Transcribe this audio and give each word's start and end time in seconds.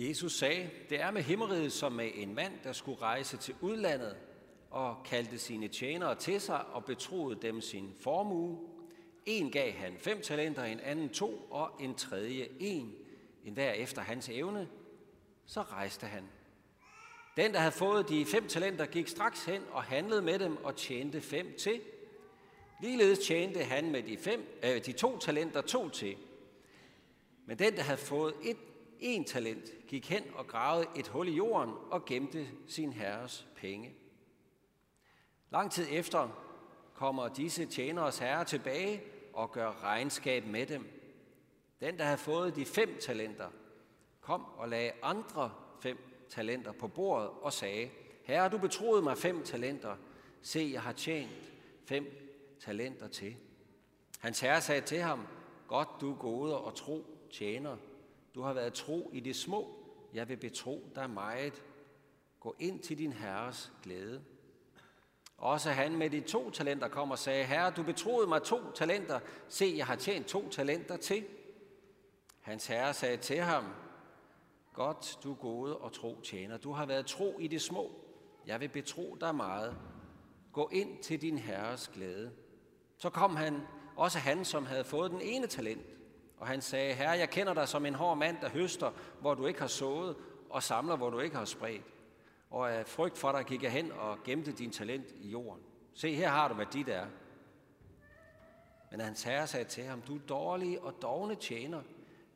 Jesus 0.00 0.32
sagde, 0.32 0.70
det 0.90 1.00
er 1.00 1.10
med 1.10 1.22
himmeriget 1.22 1.72
som 1.72 1.92
med 1.92 2.10
en 2.14 2.34
mand, 2.34 2.52
der 2.64 2.72
skulle 2.72 3.02
rejse 3.02 3.36
til 3.36 3.54
udlandet 3.60 4.16
og 4.70 4.96
kaldte 5.04 5.38
sine 5.38 5.68
tjenere 5.68 6.14
til 6.14 6.40
sig 6.40 6.66
og 6.66 6.84
betroede 6.84 7.38
dem 7.42 7.60
sin 7.60 7.94
formue. 8.00 8.58
En 9.26 9.50
gav 9.50 9.72
han 9.72 9.94
fem 9.98 10.22
talenter, 10.22 10.64
en 10.64 10.80
anden 10.80 11.08
to 11.08 11.46
og 11.50 11.70
en 11.80 11.94
tredje 11.94 12.48
en, 12.60 12.94
en 13.44 13.52
hver 13.52 13.72
efter 13.72 14.02
hans 14.02 14.28
evne. 14.28 14.68
Så 15.46 15.62
rejste 15.62 16.06
han. 16.06 16.24
Den, 17.36 17.52
der 17.52 17.58
havde 17.58 17.72
fået 17.72 18.08
de 18.08 18.26
fem 18.26 18.48
talenter, 18.48 18.86
gik 18.86 19.08
straks 19.08 19.44
hen 19.44 19.62
og 19.70 19.82
handlede 19.82 20.22
med 20.22 20.38
dem 20.38 20.64
og 20.64 20.76
tjente 20.76 21.20
fem 21.20 21.54
til. 21.58 21.80
Ligeledes 22.82 23.18
tjente 23.18 23.64
han 23.64 23.90
med 23.90 24.02
de, 24.02 24.18
fem, 24.18 24.58
øh, 24.62 24.86
de 24.86 24.92
to 24.92 25.18
talenter 25.18 25.60
to 25.60 25.88
til. 25.88 26.16
Men 27.46 27.58
den, 27.58 27.76
der 27.76 27.82
havde 27.82 28.00
fået 28.00 28.34
et 28.42 28.56
en 29.00 29.24
talent, 29.24 29.70
gik 29.88 30.10
hen 30.10 30.22
og 30.34 30.46
gravede 30.46 30.86
et 30.96 31.08
hul 31.08 31.28
i 31.28 31.32
jorden 31.32 31.74
og 31.90 32.04
gemte 32.04 32.48
sin 32.66 32.92
herres 32.92 33.46
penge. 33.56 33.94
Lang 35.50 35.72
tid 35.72 35.86
efter 35.90 36.28
kommer 36.94 37.28
disse 37.28 37.66
tjeneres 37.66 38.18
herre 38.18 38.44
tilbage 38.44 39.02
og 39.32 39.52
gør 39.52 39.82
regnskab 39.82 40.46
med 40.46 40.66
dem. 40.66 40.88
Den, 41.80 41.98
der 41.98 42.04
havde 42.04 42.18
fået 42.18 42.56
de 42.56 42.64
fem 42.64 42.98
talenter, 43.00 43.48
kom 44.20 44.44
og 44.56 44.68
lagde 44.68 44.92
andre 45.02 45.54
fem 45.80 45.98
talenter 46.28 46.72
på 46.72 46.88
bordet 46.88 47.28
og 47.28 47.52
sagde, 47.52 47.90
Herre, 48.24 48.48
du 48.48 48.58
betroede 48.58 49.02
mig 49.02 49.18
fem 49.18 49.42
talenter. 49.44 49.96
Se, 50.42 50.70
jeg 50.72 50.82
har 50.82 50.92
tjent 50.92 51.52
fem 51.84 52.06
talenter 52.60 53.08
til. 53.08 53.36
Hans 54.18 54.40
herre 54.40 54.60
sagde 54.60 54.80
til 54.80 54.98
ham, 54.98 55.26
Godt 55.68 55.88
du 56.00 56.14
gode 56.14 56.58
og 56.58 56.74
tro 56.74 57.04
tjener. 57.32 57.76
Du 58.34 58.42
har 58.42 58.52
været 58.52 58.74
tro 58.74 59.10
i 59.12 59.20
det 59.20 59.36
små. 59.36 59.74
Jeg 60.14 60.28
vil 60.28 60.36
betro 60.36 60.92
dig 60.94 61.10
meget. 61.10 61.62
Gå 62.40 62.56
ind 62.58 62.80
til 62.80 62.98
din 62.98 63.12
herres 63.12 63.72
glæde. 63.82 64.24
Også 65.38 65.70
han 65.70 65.96
med 65.96 66.10
de 66.10 66.20
to 66.20 66.50
talenter 66.50 66.88
kom 66.88 67.10
og 67.10 67.18
sagde, 67.18 67.44
Herre, 67.44 67.70
du 67.70 67.82
betroede 67.82 68.26
mig 68.26 68.42
to 68.42 68.72
talenter. 68.72 69.20
Se, 69.48 69.74
jeg 69.76 69.86
har 69.86 69.96
tjent 69.96 70.26
to 70.26 70.48
talenter 70.48 70.96
til. 70.96 71.24
Hans 72.40 72.66
herre 72.66 72.94
sagde 72.94 73.16
til 73.16 73.38
ham, 73.38 73.64
Godt, 74.78 75.18
du 75.24 75.34
gode 75.34 75.76
og 75.76 75.92
tro 75.92 76.20
tjener. 76.20 76.56
Du 76.56 76.72
har 76.72 76.86
været 76.86 77.06
tro 77.06 77.38
i 77.38 77.46
det 77.46 77.62
små. 77.62 77.90
Jeg 78.46 78.60
vil 78.60 78.68
betro 78.68 79.16
dig 79.20 79.34
meget. 79.34 79.76
Gå 80.52 80.68
ind 80.72 81.02
til 81.02 81.20
din 81.22 81.38
herres 81.38 81.90
glæde. 81.94 82.32
Så 82.96 83.10
kom 83.10 83.36
han, 83.36 83.60
også 83.96 84.18
han, 84.18 84.44
som 84.44 84.66
havde 84.66 84.84
fået 84.84 85.10
den 85.10 85.20
ene 85.20 85.46
talent. 85.46 85.86
Og 86.38 86.46
han 86.46 86.60
sagde, 86.60 86.94
Herre, 86.94 87.10
jeg 87.10 87.30
kender 87.30 87.54
dig 87.54 87.68
som 87.68 87.86
en 87.86 87.94
hård 87.94 88.18
mand, 88.18 88.36
der 88.40 88.48
høster, 88.48 88.90
hvor 89.20 89.34
du 89.34 89.46
ikke 89.46 89.60
har 89.60 89.66
sået, 89.66 90.16
og 90.50 90.62
samler, 90.62 90.96
hvor 90.96 91.10
du 91.10 91.18
ikke 91.18 91.36
har 91.36 91.44
spredt. 91.44 91.84
Og 92.50 92.72
af 92.72 92.86
frygt 92.86 93.18
for 93.18 93.32
dig 93.32 93.44
gik 93.44 93.62
jeg 93.62 93.72
hen 93.72 93.92
og 93.92 94.18
gemte 94.24 94.52
din 94.52 94.70
talent 94.70 95.06
i 95.20 95.28
jorden. 95.28 95.62
Se, 95.94 96.14
her 96.14 96.28
har 96.28 96.48
du, 96.48 96.54
hvad 96.54 96.66
dit 96.66 96.88
er. 96.88 97.06
Men 98.90 99.00
hans 99.00 99.22
herre 99.22 99.46
sagde 99.46 99.64
til 99.64 99.84
ham, 99.84 100.00
du 100.00 100.14
er 100.14 100.20
dårlig 100.28 100.80
og 100.80 100.94
dogne 101.02 101.34
tjener. 101.34 101.82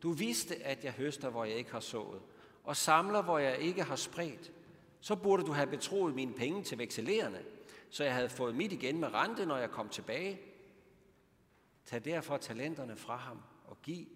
Du 0.02 0.12
vidste, 0.12 0.64
at 0.64 0.84
jeg 0.84 0.92
høster, 0.92 1.30
hvor 1.30 1.44
jeg 1.44 1.56
ikke 1.56 1.72
har 1.72 1.80
sået, 1.80 2.20
og 2.64 2.76
samler, 2.76 3.22
hvor 3.22 3.38
jeg 3.38 3.58
ikke 3.58 3.82
har 3.82 3.96
spredt. 3.96 4.52
Så 5.00 5.16
burde 5.16 5.42
du 5.42 5.52
have 5.52 5.66
betroet 5.66 6.14
mine 6.14 6.34
penge 6.34 6.62
til 6.62 6.78
vekselerende, 6.78 7.42
så 7.90 8.04
jeg 8.04 8.14
havde 8.14 8.28
fået 8.28 8.54
mit 8.54 8.72
igen 8.72 9.00
med 9.00 9.14
rente, 9.14 9.46
når 9.46 9.56
jeg 9.56 9.70
kom 9.70 9.88
tilbage. 9.88 10.40
Tag 11.84 12.04
derfor 12.04 12.36
talenterne 12.36 12.96
fra 12.96 13.16
ham 13.16 13.42
og 13.72 13.82
giv, 13.82 14.06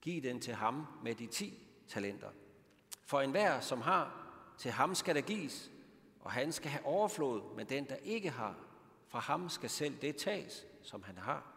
giv 0.00 0.22
den 0.22 0.40
til 0.40 0.54
ham 0.54 0.86
med 1.02 1.14
de 1.14 1.26
ti 1.26 1.66
talenter. 1.88 2.30
For 3.02 3.20
enhver, 3.20 3.60
som 3.60 3.80
har, 3.80 4.32
til 4.58 4.70
ham 4.70 4.94
skal 4.94 5.14
der 5.14 5.20
gives, 5.20 5.70
og 6.20 6.32
han 6.32 6.52
skal 6.52 6.70
have 6.70 6.84
overflod, 6.84 7.56
men 7.56 7.68
den, 7.68 7.88
der 7.88 7.96
ikke 7.96 8.30
har, 8.30 8.56
fra 9.08 9.18
ham 9.18 9.48
skal 9.48 9.70
selv 9.70 9.96
det 10.00 10.16
tages, 10.16 10.66
som 10.82 11.02
han 11.02 11.18
har. 11.18 11.52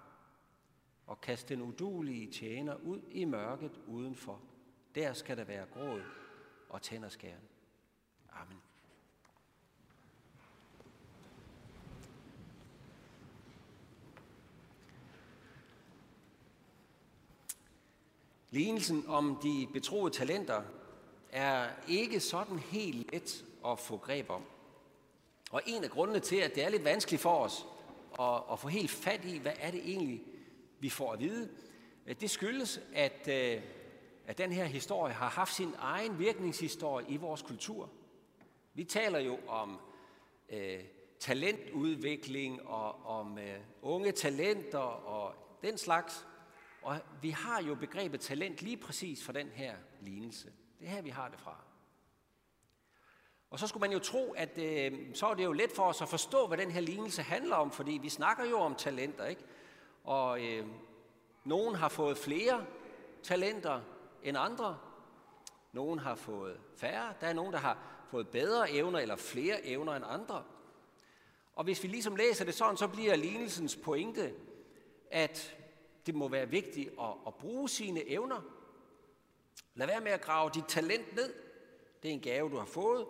Og 1.08 1.22
kast 1.22 1.50
den 1.50 1.62
udulige 1.62 2.32
tjener 2.32 2.76
ud 2.76 3.02
i 3.12 3.26
mørket 3.26 3.80
udenfor. 3.88 4.42
Der 4.96 5.14
skal 5.14 5.38
der 5.38 5.44
være 5.44 5.66
gråd 5.66 6.02
og 6.70 6.82
tænderskæren. 6.82 7.44
Amen. 8.32 8.62
Lignelsen 18.52 19.04
om 19.08 19.40
de 19.44 19.68
betroede 19.74 20.14
talenter 20.14 20.62
er 21.32 21.70
ikke 21.88 22.20
sådan 22.20 22.60
helt 22.60 23.12
let 23.14 23.46
at 23.66 23.80
få 23.80 23.98
greb 23.98 24.30
om. 24.30 24.44
Og 25.52 25.62
en 25.66 25.84
af 25.84 25.90
grundene 25.90 26.20
til, 26.20 26.36
at 26.36 26.56
det 26.56 26.64
er 26.64 26.70
lidt 26.70 26.84
vanskeligt 26.84 27.22
for 27.22 27.38
os 27.38 27.66
at, 28.20 28.44
at 28.52 28.60
få 28.60 28.68
helt 28.68 28.92
fat 28.92 29.26
i, 29.26 29.38
hvad 29.38 29.52
er 29.60 29.72
det 29.72 29.90
egentlig, 29.90 30.24
vi 30.80 30.90
får 30.90 31.14
at 31.14 31.20
vide, 31.20 31.50
øh, 32.08 32.16
det 32.22 32.30
skyldes, 32.30 32.82
at, 32.94 33.28
øh, 33.28 33.62
at 34.28 34.38
den 34.38 34.52
her 34.52 34.66
historie 34.66 35.14
har 35.14 35.30
haft 35.30 35.56
sin 35.56 35.74
egen 35.78 36.20
virkningshistorie 36.20 37.06
i 37.10 37.18
vores 37.18 37.42
kultur. 37.42 37.90
Vi 38.74 38.84
taler 38.84 39.20
jo 39.20 39.40
om 39.48 39.80
øh, 40.50 40.80
talentudvikling 41.20 42.68
og 42.68 43.06
om 43.06 43.38
øh, 43.38 43.60
unge 43.82 44.12
talenter 44.12 44.80
og 44.80 45.34
den 45.62 45.78
slags. 45.78 46.26
Og 46.82 47.00
vi 47.22 47.30
har 47.30 47.62
jo 47.62 47.76
begrebet 47.76 48.22
talent 48.22 48.62
lige 48.62 48.78
præcis 48.78 49.24
for 49.24 49.32
den 49.32 49.48
her 49.48 49.76
lignelse. 50.02 50.52
Det 50.80 50.88
er 50.88 50.92
her, 50.92 51.02
vi 51.02 51.10
har 51.10 51.30
det 51.30 51.40
fra. 51.40 51.58
Og 53.50 53.60
så 53.60 53.68
skulle 53.68 53.82
man 53.82 53.92
jo 53.92 54.00
tro, 54.00 54.32
at 54.32 54.58
øh, 54.58 55.16
så 55.16 55.28
er 55.28 55.34
det 55.34 55.44
jo 55.44 55.52
let 55.52 55.72
for 55.72 55.84
os 55.84 56.02
at 56.02 56.10
forstå, 56.10 56.48
hvad 56.48 56.58
den 56.58 56.72
her 56.72 56.82
lignelse 56.82 57.22
handler 57.22 57.56
om, 57.56 57.72
fordi 57.72 58.00
vi 58.02 58.10
snakker 58.10 58.46
jo 58.46 58.60
om 58.60 58.76
talenter, 58.76 59.26
ikke? 59.26 59.44
Og 60.04 60.46
øh, 60.46 60.66
nogen 61.44 61.76
har 61.76 61.90
fået 61.90 62.18
flere 62.18 62.66
talenter 63.24 63.82
end 64.24 64.38
andre. 64.38 64.78
Nogen 65.72 66.00
har 66.00 66.16
fået 66.16 66.60
færre. 66.78 67.14
Der 67.22 67.28
er 67.28 67.34
nogen, 67.34 67.54
der 67.54 67.60
har 67.60 67.78
fået 68.10 68.28
bedre 68.28 68.72
evner 68.72 69.00
eller 69.00 69.16
flere 69.16 69.66
evner 69.66 69.94
end 69.94 70.06
andre. 70.08 70.44
Og 71.56 71.64
hvis 71.64 71.84
vi 71.84 71.88
ligesom 71.88 72.16
læser 72.16 72.46
det 72.46 72.54
sådan, 72.54 72.78
så 72.78 72.88
bliver 72.88 73.16
lignelsens 73.16 73.76
pointe, 73.76 74.34
at 75.12 75.56
det 76.10 76.18
må 76.18 76.28
være 76.28 76.50
vigtigt 76.50 76.90
at, 77.00 77.14
at 77.28 77.36
bruge 77.36 77.70
sine 77.70 78.10
evner. 78.10 78.42
Lad 79.76 79.88
være 79.88 80.02
med 80.02 80.12
at 80.12 80.22
grave 80.22 80.52
dit 80.54 80.64
talent 80.68 81.16
ned. 81.16 81.34
Det 82.04 82.10
er 82.10 82.14
en 82.14 82.22
gave, 82.22 82.50
du 82.50 82.58
har 82.58 82.66
fået. 82.66 83.08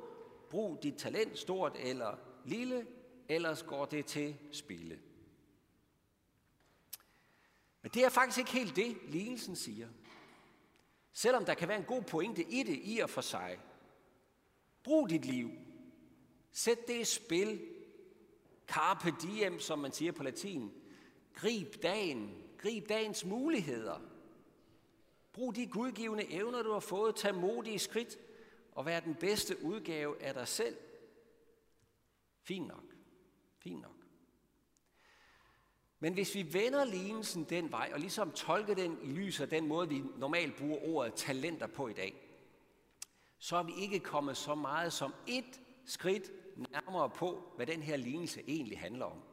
Brug 0.50 0.84
dit 0.84 0.96
talent, 0.98 1.40
stort 1.40 1.78
eller 1.80 2.18
lille, 2.46 2.88
ellers 3.30 3.64
går 3.64 3.86
det 3.86 4.06
til 4.06 4.38
spille. 4.52 5.00
Men 7.82 7.92
det 7.94 8.04
er 8.04 8.10
faktisk 8.10 8.38
ikke 8.38 8.52
helt 8.52 8.76
det, 8.76 8.98
lignelsen 9.08 9.56
siger. 9.56 9.88
Selvom 11.14 11.46
der 11.46 11.54
kan 11.54 11.68
være 11.68 11.78
en 11.78 11.84
god 11.84 12.02
pointe 12.02 12.44
i 12.44 12.64
det 12.64 12.80
i 12.84 13.00
og 13.00 13.10
for 13.10 13.22
sig. 13.22 13.60
Brug 14.84 15.10
dit 15.10 15.26
liv. 15.26 15.52
Sæt 16.52 16.88
det 16.88 17.02
i 17.02 17.04
spil. 17.04 17.62
Carpe 18.68 19.14
diem, 19.22 19.60
som 19.60 19.80
man 19.80 19.92
siger 19.92 20.12
på 20.12 20.24
latin. 20.24 20.72
Grib 21.34 21.84
dagen. 21.84 22.49
Grib 22.62 22.90
dagens 22.90 23.26
muligheder. 23.26 24.00
Brug 25.34 25.56
de 25.56 25.68
gudgivende 25.68 26.32
evner, 26.32 26.64
du 26.64 26.72
har 26.72 26.80
fået. 26.80 27.16
Tag 27.16 27.36
modige 27.36 27.80
skridt 27.80 28.18
og 28.72 28.86
vær 28.86 29.00
den 29.00 29.16
bedste 29.16 29.64
udgave 29.64 30.22
af 30.22 30.34
dig 30.34 30.48
selv. 30.48 30.78
Fint 32.42 32.68
nok. 32.68 32.84
Fint 33.58 33.82
nok. 33.82 33.96
Men 36.00 36.14
hvis 36.14 36.36
vi 36.36 36.54
vender 36.54 36.86
lignelsen 36.86 37.44
den 37.44 37.72
vej, 37.72 37.90
og 37.94 38.00
ligesom 38.00 38.32
tolker 38.32 38.74
den 38.74 39.00
i 39.04 39.12
lyset 39.12 39.44
af 39.44 39.50
den 39.50 39.68
måde, 39.68 39.90
vi 39.90 40.04
normalt 40.18 40.56
bruger 40.58 40.78
ordet 40.78 41.14
talenter 41.14 41.68
på 41.68 41.88
i 41.88 41.94
dag, 41.94 42.14
så 43.38 43.56
er 43.56 43.64
vi 43.64 43.74
ikke 43.78 44.00
kommet 44.00 44.38
så 44.38 44.56
meget 44.56 44.94
som 44.94 45.14
et 45.28 45.62
skridt 45.86 46.32
nærmere 46.72 47.10
på, 47.10 47.54
hvad 47.56 47.66
den 47.66 47.84
her 47.84 47.98
lignelse 47.98 48.44
egentlig 48.48 48.80
handler 48.80 49.06
om. 49.06 49.29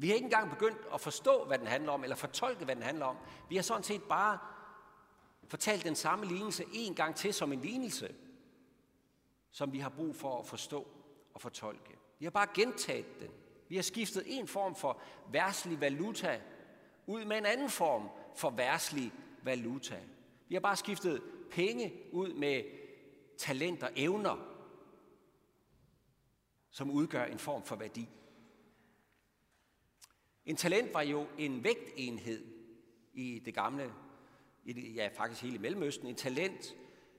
Vi 0.00 0.08
har 0.08 0.14
ikke 0.14 0.24
engang 0.24 0.50
begyndt 0.50 0.78
at 0.94 1.00
forstå, 1.00 1.44
hvad 1.44 1.58
den 1.58 1.66
handler 1.66 1.92
om, 1.92 2.02
eller 2.02 2.16
fortolke, 2.16 2.64
hvad 2.64 2.74
den 2.74 2.82
handler 2.82 3.06
om. 3.06 3.16
Vi 3.48 3.56
har 3.56 3.62
sådan 3.62 3.82
set 3.82 4.02
bare 4.02 4.38
fortalt 5.48 5.84
den 5.84 5.94
samme 5.94 6.26
lignelse 6.26 6.64
en 6.72 6.94
gang 6.94 7.16
til 7.16 7.34
som 7.34 7.52
en 7.52 7.60
lignelse, 7.60 8.14
som 9.50 9.72
vi 9.72 9.78
har 9.78 9.88
brug 9.88 10.16
for 10.16 10.38
at 10.38 10.46
forstå 10.46 10.88
og 11.34 11.40
fortolke. 11.40 11.98
Vi 12.18 12.24
har 12.24 12.30
bare 12.30 12.46
gentaget 12.54 13.20
den. 13.20 13.30
Vi 13.68 13.76
har 13.76 13.82
skiftet 13.82 14.22
en 14.26 14.48
form 14.48 14.74
for 14.74 15.00
værslig 15.32 15.80
valuta 15.80 16.40
ud 17.06 17.24
med 17.24 17.38
en 17.38 17.46
anden 17.46 17.70
form 17.70 18.08
for 18.36 18.50
værslig 18.50 19.12
valuta. 19.42 20.00
Vi 20.48 20.54
har 20.54 20.60
bare 20.60 20.76
skiftet 20.76 21.22
penge 21.50 21.92
ud 22.12 22.32
med 22.32 22.64
talenter, 23.38 23.88
evner, 23.96 24.36
som 26.70 26.90
udgør 26.90 27.24
en 27.24 27.38
form 27.38 27.62
for 27.62 27.76
værdi. 27.76 28.08
En 30.50 30.56
talent 30.56 30.94
var 30.94 31.02
jo 31.02 31.26
en 31.38 31.64
vægtenhed 31.64 32.44
i 33.14 33.42
det 33.44 33.54
gamle, 33.54 33.92
i 34.64 34.72
det, 34.72 34.94
ja 34.94 35.08
faktisk 35.14 35.42
hele 35.42 35.58
Mellemøsten. 35.58 36.06
En 36.06 36.14
talent 36.14 36.76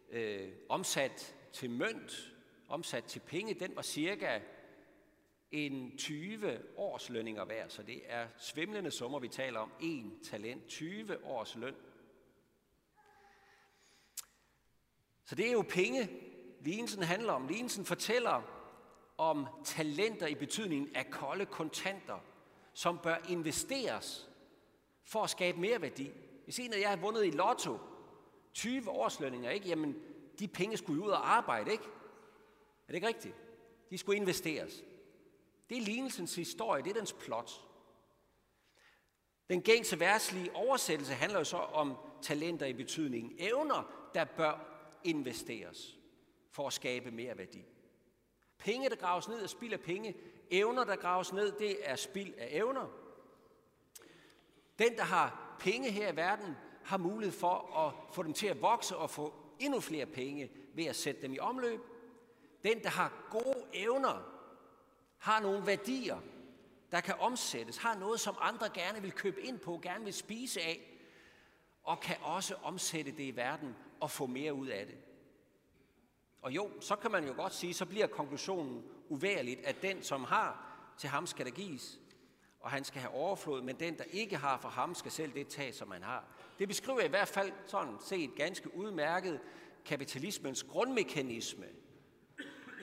øh, 0.09 0.49
omsat 0.69 1.35
til 1.53 1.69
mønt, 1.69 2.33
omsat 2.67 3.03
til 3.03 3.19
penge, 3.19 3.53
den 3.53 3.75
var 3.75 3.81
cirka 3.81 4.39
en 5.51 5.97
20 5.97 6.59
års 6.77 7.09
lønninger 7.09 7.45
værd, 7.45 7.69
så 7.69 7.83
det 7.83 8.01
er 8.05 8.27
svimlende 8.37 8.91
summer, 8.91 9.19
vi 9.19 9.27
taler 9.27 9.59
om. 9.59 9.71
En 9.81 10.19
talent, 10.23 10.67
20 10.67 11.25
års 11.25 11.55
løn. 11.55 11.75
Så 15.25 15.35
det 15.35 15.47
er 15.47 15.51
jo 15.51 15.65
penge, 15.69 16.09
lignelsen 16.61 17.03
handler 17.03 17.33
om. 17.33 17.47
Lignelsen 17.47 17.85
fortæller 17.85 18.41
om 19.17 19.47
talenter 19.63 20.27
i 20.27 20.35
betydningen 20.35 20.95
af 20.95 21.09
kolde 21.11 21.45
kontanter, 21.45 22.19
som 22.73 22.99
bør 23.03 23.17
investeres 23.29 24.29
for 25.03 25.23
at 25.23 25.29
skabe 25.29 25.59
mere 25.59 25.81
værdi. 25.81 26.11
Hvis 26.43 26.59
en 26.59 26.73
af 26.73 26.79
jer 26.79 26.89
har 26.89 26.95
vundet 26.95 27.25
i 27.25 27.29
lotto 27.29 27.79
20 28.53 28.89
årslønninger, 28.89 29.49
ikke? 29.49 29.67
Jamen, 29.67 29.95
de 30.39 30.47
penge 30.47 30.77
skulle 30.77 31.03
ud 31.03 31.09
og 31.09 31.31
arbejde, 31.35 31.71
ikke? 31.71 31.83
Er 31.83 32.87
det 32.87 32.95
ikke 32.95 33.07
rigtigt? 33.07 33.35
De 33.89 33.97
skulle 33.97 34.17
investeres. 34.17 34.83
Det 35.69 35.77
er 35.77 35.81
lignelsens 35.81 36.35
historie, 36.35 36.83
det 36.83 36.89
er 36.89 36.93
dens 36.93 37.13
plot. 37.13 37.51
Den 39.49 39.61
gængse 39.61 39.99
værtslige 39.99 40.55
oversættelse 40.55 41.13
handler 41.13 41.39
jo 41.39 41.43
så 41.43 41.57
om 41.57 41.97
talenter 42.21 42.65
i 42.65 42.73
betydningen 42.73 43.35
evner, 43.39 44.09
der 44.13 44.23
bør 44.25 44.67
investeres 45.03 45.97
for 46.49 46.67
at 46.67 46.73
skabe 46.73 47.11
mere 47.11 47.37
værdi. 47.37 47.63
Penge, 48.57 48.89
der 48.89 48.95
graves 48.95 49.27
ned, 49.27 49.43
er 49.43 49.47
spild 49.47 49.73
af 49.73 49.79
penge. 49.79 50.15
Evner, 50.51 50.83
der 50.83 50.95
graves 50.95 51.33
ned, 51.33 51.51
det 51.51 51.77
er 51.89 51.95
spild 51.95 52.33
af 52.37 52.47
evner. 52.51 52.87
Den, 54.79 54.95
der 54.95 55.03
har 55.03 55.55
penge 55.59 55.91
her 55.91 56.11
i 56.11 56.15
verden, 56.15 56.57
har 56.83 56.97
mulighed 56.97 57.39
for 57.39 57.77
at 57.77 58.13
få 58.15 58.23
dem 58.23 58.33
til 58.33 58.47
at 58.47 58.61
vokse 58.61 58.97
og 58.97 59.09
få 59.09 59.33
endnu 59.59 59.79
flere 59.79 60.05
penge 60.05 60.51
ved 60.73 60.85
at 60.85 60.95
sætte 60.95 61.21
dem 61.21 61.33
i 61.33 61.39
omløb. 61.39 61.79
Den, 62.63 62.83
der 62.83 62.89
har 62.89 63.13
gode 63.29 63.63
evner, 63.73 64.23
har 65.17 65.39
nogle 65.39 65.65
værdier, 65.65 66.17
der 66.91 67.01
kan 67.01 67.15
omsættes, 67.19 67.77
har 67.77 67.95
noget, 67.95 68.19
som 68.19 68.35
andre 68.39 68.69
gerne 68.69 69.01
vil 69.01 69.11
købe 69.11 69.41
ind 69.41 69.59
på, 69.59 69.79
gerne 69.83 70.03
vil 70.03 70.13
spise 70.13 70.61
af, 70.61 70.91
og 71.83 71.99
kan 71.99 72.15
også 72.21 72.55
omsætte 72.63 73.11
det 73.11 73.23
i 73.23 73.35
verden 73.35 73.75
og 73.99 74.11
få 74.11 74.25
mere 74.25 74.53
ud 74.53 74.67
af 74.67 74.85
det. 74.85 74.97
Og 76.41 76.51
jo, 76.51 76.69
så 76.79 76.95
kan 76.95 77.11
man 77.11 77.27
jo 77.27 77.33
godt 77.33 77.53
sige, 77.53 77.73
så 77.73 77.85
bliver 77.85 78.07
konklusionen 78.07 78.83
uværligt, 79.09 79.65
at 79.65 79.81
den, 79.81 80.03
som 80.03 80.23
har, 80.23 80.67
til 80.97 81.09
ham 81.09 81.27
skal 81.27 81.45
der 81.45 81.51
gives, 81.51 81.99
og 82.59 82.71
han 82.71 82.83
skal 82.83 83.01
have 83.01 83.13
overflod, 83.13 83.61
men 83.61 83.79
den, 83.79 83.97
der 83.97 84.03
ikke 84.03 84.37
har 84.37 84.57
for 84.57 84.69
ham, 84.69 84.95
skal 84.95 85.11
selv 85.11 85.33
det 85.33 85.47
tage, 85.47 85.73
som 85.73 85.91
han 85.91 86.03
har. 86.03 86.25
Det 86.59 86.67
beskriver 86.67 87.01
i 87.01 87.07
hvert 87.07 87.27
fald 87.27 87.51
sådan 87.65 87.95
set 87.99 88.35
ganske 88.35 88.75
udmærket 88.77 89.39
kapitalismens 89.85 90.63
grundmekanisme, 90.63 91.65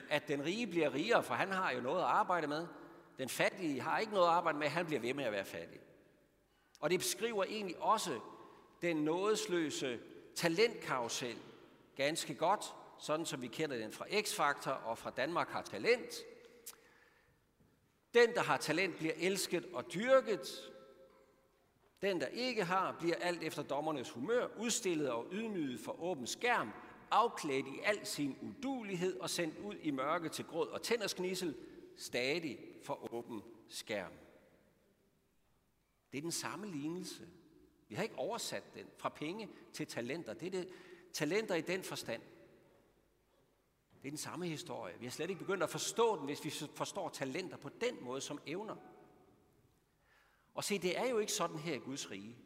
at 0.09 0.27
den 0.27 0.45
rige 0.45 0.67
bliver 0.67 0.93
rigere, 0.93 1.23
for 1.23 1.33
han 1.33 1.51
har 1.51 1.71
jo 1.71 1.81
noget 1.81 1.99
at 1.99 2.05
arbejde 2.05 2.47
med. 2.47 2.67
Den 3.17 3.29
fattige 3.29 3.81
har 3.81 3.99
ikke 3.99 4.13
noget 4.13 4.27
at 4.27 4.33
arbejde 4.33 4.57
med, 4.57 4.67
han 4.67 4.85
bliver 4.85 5.01
ved 5.01 5.13
med 5.13 5.23
at 5.23 5.31
være 5.31 5.45
fattig. 5.45 5.79
Og 6.79 6.89
det 6.89 6.99
beskriver 6.99 7.43
egentlig 7.43 7.81
også 7.81 8.19
den 8.81 8.97
nådesløse 8.97 9.99
talentkarusel 10.35 11.37
ganske 11.95 12.35
godt, 12.35 12.73
sådan 12.99 13.25
som 13.25 13.41
vi 13.41 13.47
kender 13.47 13.77
den 13.77 13.91
fra 13.91 14.05
X-Factor 14.05 14.71
og 14.71 14.97
fra 14.97 15.09
Danmark 15.09 15.49
har 15.49 15.61
talent. 15.61 16.15
Den, 18.13 18.33
der 18.33 18.41
har 18.41 18.57
talent, 18.57 18.97
bliver 18.97 19.13
elsket 19.17 19.65
og 19.73 19.93
dyrket. 19.93 20.71
Den, 22.01 22.21
der 22.21 22.27
ikke 22.27 22.63
har, 22.63 22.95
bliver 22.99 23.15
alt 23.15 23.43
efter 23.43 23.63
dommernes 23.63 24.09
humør 24.09 24.47
udstillet 24.57 25.09
og 25.09 25.27
ydmyget 25.31 25.79
for 25.79 26.01
åben 26.03 26.27
skærm, 26.27 26.71
afklædt 27.11 27.67
i 27.67 27.79
al 27.83 28.05
sin 28.05 28.37
udulighed 28.41 29.19
og 29.19 29.29
sendt 29.29 29.57
ud 29.57 29.75
i 29.75 29.91
mørke 29.91 30.29
til 30.29 30.45
gråd 30.45 30.67
og 30.67 30.81
tændersknissel, 30.81 31.55
stadig 31.97 32.59
for 32.83 33.13
åben 33.13 33.41
skærm. 33.69 34.11
Det 36.11 36.17
er 36.17 36.21
den 36.21 36.31
samme 36.31 36.67
lignelse. 36.67 37.27
Vi 37.87 37.95
har 37.95 38.03
ikke 38.03 38.17
oversat 38.17 38.63
den 38.73 38.85
fra 38.97 39.09
penge 39.09 39.49
til 39.73 39.87
talenter. 39.87 40.33
Det 40.33 40.47
er 40.47 40.51
det, 40.51 40.69
talenter 41.13 41.55
i 41.55 41.61
den 41.61 41.83
forstand. 41.83 42.21
Det 44.01 44.07
er 44.07 44.11
den 44.11 44.17
samme 44.17 44.47
historie. 44.47 44.99
Vi 44.99 45.05
har 45.05 45.11
slet 45.11 45.29
ikke 45.29 45.39
begyndt 45.39 45.63
at 45.63 45.69
forstå 45.69 46.17
den, 46.17 46.25
hvis 46.25 46.45
vi 46.45 46.49
forstår 46.75 47.09
talenter 47.09 47.57
på 47.57 47.69
den 47.69 48.03
måde 48.03 48.21
som 48.21 48.41
evner. 48.45 48.75
Og 50.53 50.63
se, 50.63 50.79
det 50.79 50.99
er 50.99 51.09
jo 51.09 51.17
ikke 51.17 51.31
sådan 51.31 51.57
her 51.57 51.75
i 51.75 51.79
Guds 51.79 52.11
rige, 52.11 52.37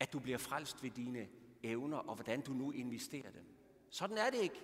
at 0.00 0.12
du 0.12 0.18
bliver 0.18 0.38
frelst 0.38 0.82
ved 0.82 0.90
dine 0.90 1.28
evner 1.62 1.98
og 1.98 2.14
hvordan 2.14 2.40
du 2.40 2.52
nu 2.52 2.70
investerer 2.70 3.30
dem. 3.30 3.44
Sådan 3.90 4.18
er 4.18 4.30
det 4.30 4.38
ikke. 4.38 4.60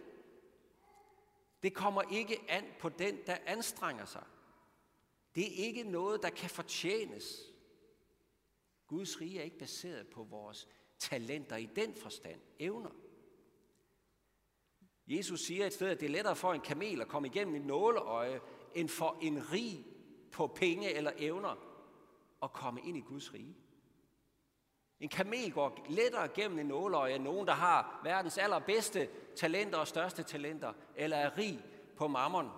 Det 1.62 1.74
kommer 1.74 2.02
ikke 2.02 2.40
an 2.48 2.64
på 2.80 2.88
den, 2.88 3.18
der 3.26 3.36
anstrenger 3.46 4.04
sig. 4.04 4.24
Det 5.34 5.44
er 5.44 5.66
ikke 5.66 5.84
noget, 5.84 6.22
der 6.22 6.30
kan 6.30 6.50
fortjenes. 6.50 7.52
Guds 8.86 9.20
rige 9.20 9.38
er 9.38 9.44
ikke 9.44 9.58
baseret 9.58 10.08
på 10.08 10.22
vores 10.24 10.68
talenter 10.98 11.56
i 11.56 11.66
den 11.66 11.94
forstand, 11.94 12.40
evner. 12.58 12.90
Jesus 15.06 15.40
siger 15.40 15.66
et 15.66 15.72
sted, 15.72 15.88
at 15.88 16.00
det 16.00 16.06
er 16.06 16.10
lettere 16.10 16.36
for 16.36 16.52
en 16.52 16.60
kamel 16.60 17.00
at 17.00 17.08
komme 17.08 17.28
igennem 17.28 17.54
et 17.54 17.66
nåleøje, 17.66 18.40
end 18.74 18.88
for 18.88 19.18
en 19.22 19.52
rig 19.52 19.86
på 20.32 20.46
penge 20.46 20.94
eller 20.94 21.12
evner 21.18 21.56
at 22.42 22.52
komme 22.52 22.80
ind 22.80 22.96
i 22.96 23.00
Guds 23.00 23.34
rige. 23.34 23.56
En 25.00 25.08
kamel 25.08 25.52
går 25.52 25.86
lettere 25.88 26.28
gennem 26.28 26.58
en 26.58 26.66
nåleøje 26.66 27.14
end 27.14 27.24
nogen, 27.24 27.46
der 27.46 27.52
har 27.52 28.00
verdens 28.04 28.38
allerbedste 28.38 29.08
talenter 29.36 29.78
og 29.78 29.88
største 29.88 30.22
talenter, 30.22 30.72
eller 30.96 31.16
er 31.16 31.38
rig 31.38 31.64
på 31.96 32.08
mammon. 32.08 32.50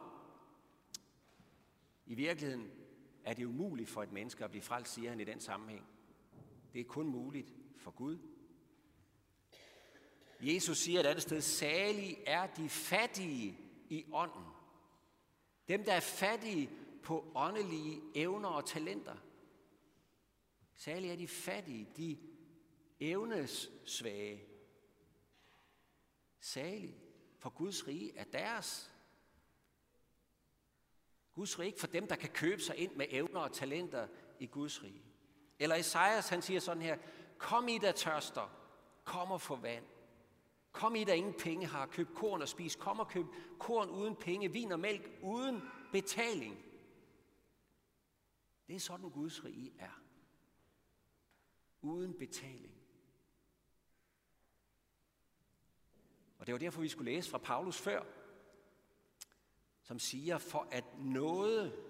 I 2.06 2.14
virkeligheden 2.14 2.70
er 3.24 3.34
det 3.34 3.44
umuligt 3.44 3.90
for 3.90 4.02
et 4.02 4.12
menneske 4.12 4.44
at 4.44 4.50
blive 4.50 4.62
frelst, 4.62 4.94
siger 4.94 5.10
han 5.10 5.20
i 5.20 5.24
den 5.24 5.40
sammenhæng. 5.40 5.86
Det 6.72 6.80
er 6.80 6.84
kun 6.84 7.06
muligt 7.06 7.54
for 7.76 7.90
Gud. 7.90 8.18
Jesus 10.40 10.79
siger 10.79 11.00
et 11.00 11.06
andet 11.06 11.23
sted, 11.23 11.40
salig 11.40 12.23
er 12.26 12.46
de 12.46 12.69
fattige 12.69 13.58
i 13.88 14.05
ånden. 14.12 14.44
Dem, 15.69 15.85
der 15.85 15.93
er 15.93 16.00
fattige 16.00 16.70
på 17.02 17.32
åndelige 17.35 18.02
evner 18.14 18.49
og 18.49 18.67
talenter. 18.67 19.17
Særligt 20.75 21.12
er 21.12 21.17
de 21.17 21.29
fattige, 21.29 21.88
de 21.96 22.19
evnes 23.00 23.70
svage. 23.85 24.44
Særligt, 26.41 26.96
for 27.39 27.51
Guds 27.51 27.86
rige 27.86 28.17
er 28.17 28.24
deres. 28.24 28.93
Guds 31.32 31.58
rige 31.58 31.79
for 31.79 31.86
dem, 31.86 32.06
der 32.06 32.17
kan 32.17 32.31
købe 32.31 32.62
sig 32.62 32.77
ind 32.77 32.94
med 32.94 33.06
evner 33.08 33.41
og 33.41 33.53
talenter 33.53 34.08
i 34.39 34.46
Guds 34.46 34.82
rige. 34.82 35.05
Eller 35.58 35.77
Esajas, 35.77 36.29
han 36.29 36.43
siger 36.43 36.60
sådan 36.60 36.82
her, 36.82 36.98
kom 37.39 37.69
I, 37.69 37.79
der 37.79 37.93
tørster, 37.93 38.48
kom 39.05 39.31
og 39.31 39.41
få 39.41 39.56
vand. 39.56 39.84
Kom 40.72 40.96
I, 40.96 41.05
der 41.05 41.13
ingen 41.13 41.34
penge 41.34 41.67
har, 41.67 41.87
køb 41.87 42.15
korn 42.15 42.43
og 42.43 42.48
spis. 42.48 42.77
Kom 42.77 43.01
og 43.01 43.08
køb 43.08 43.27
korn 43.58 43.91
uden 43.91 44.17
penge, 44.17 44.53
vin 44.53 44.72
og 44.72 44.81
mælk 44.81 45.10
uden 45.22 45.63
betaling. 45.93 46.65
Det 48.67 48.77
er 48.77 48.81
sådan 48.81 49.10
Guds 49.10 49.44
rige 49.44 49.72
er. 49.79 50.03
Uden 51.82 52.15
betaling. 52.19 52.75
Og 56.39 56.46
det 56.46 56.53
var 56.53 56.58
derfor, 56.58 56.81
vi 56.81 56.89
skulle 56.89 57.13
læse 57.13 57.31
fra 57.31 57.39
Paulus 57.39 57.79
før, 57.79 58.05
som 59.82 59.98
siger, 59.98 60.39
for 60.39 60.69
at 60.70 60.84
noget 60.98 61.84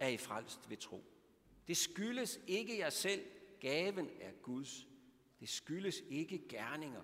er 0.00 0.08
i 0.08 0.16
frelst 0.16 0.70
ved 0.70 0.76
tro. 0.76 1.04
Det 1.68 1.76
skyldes 1.76 2.40
ikke 2.46 2.78
jer 2.78 2.90
selv, 2.90 3.26
gaven 3.60 4.10
er 4.20 4.32
Guds. 4.32 4.86
Det 5.40 5.48
skyldes 5.48 6.00
ikke 6.00 6.48
gerninger, 6.48 7.02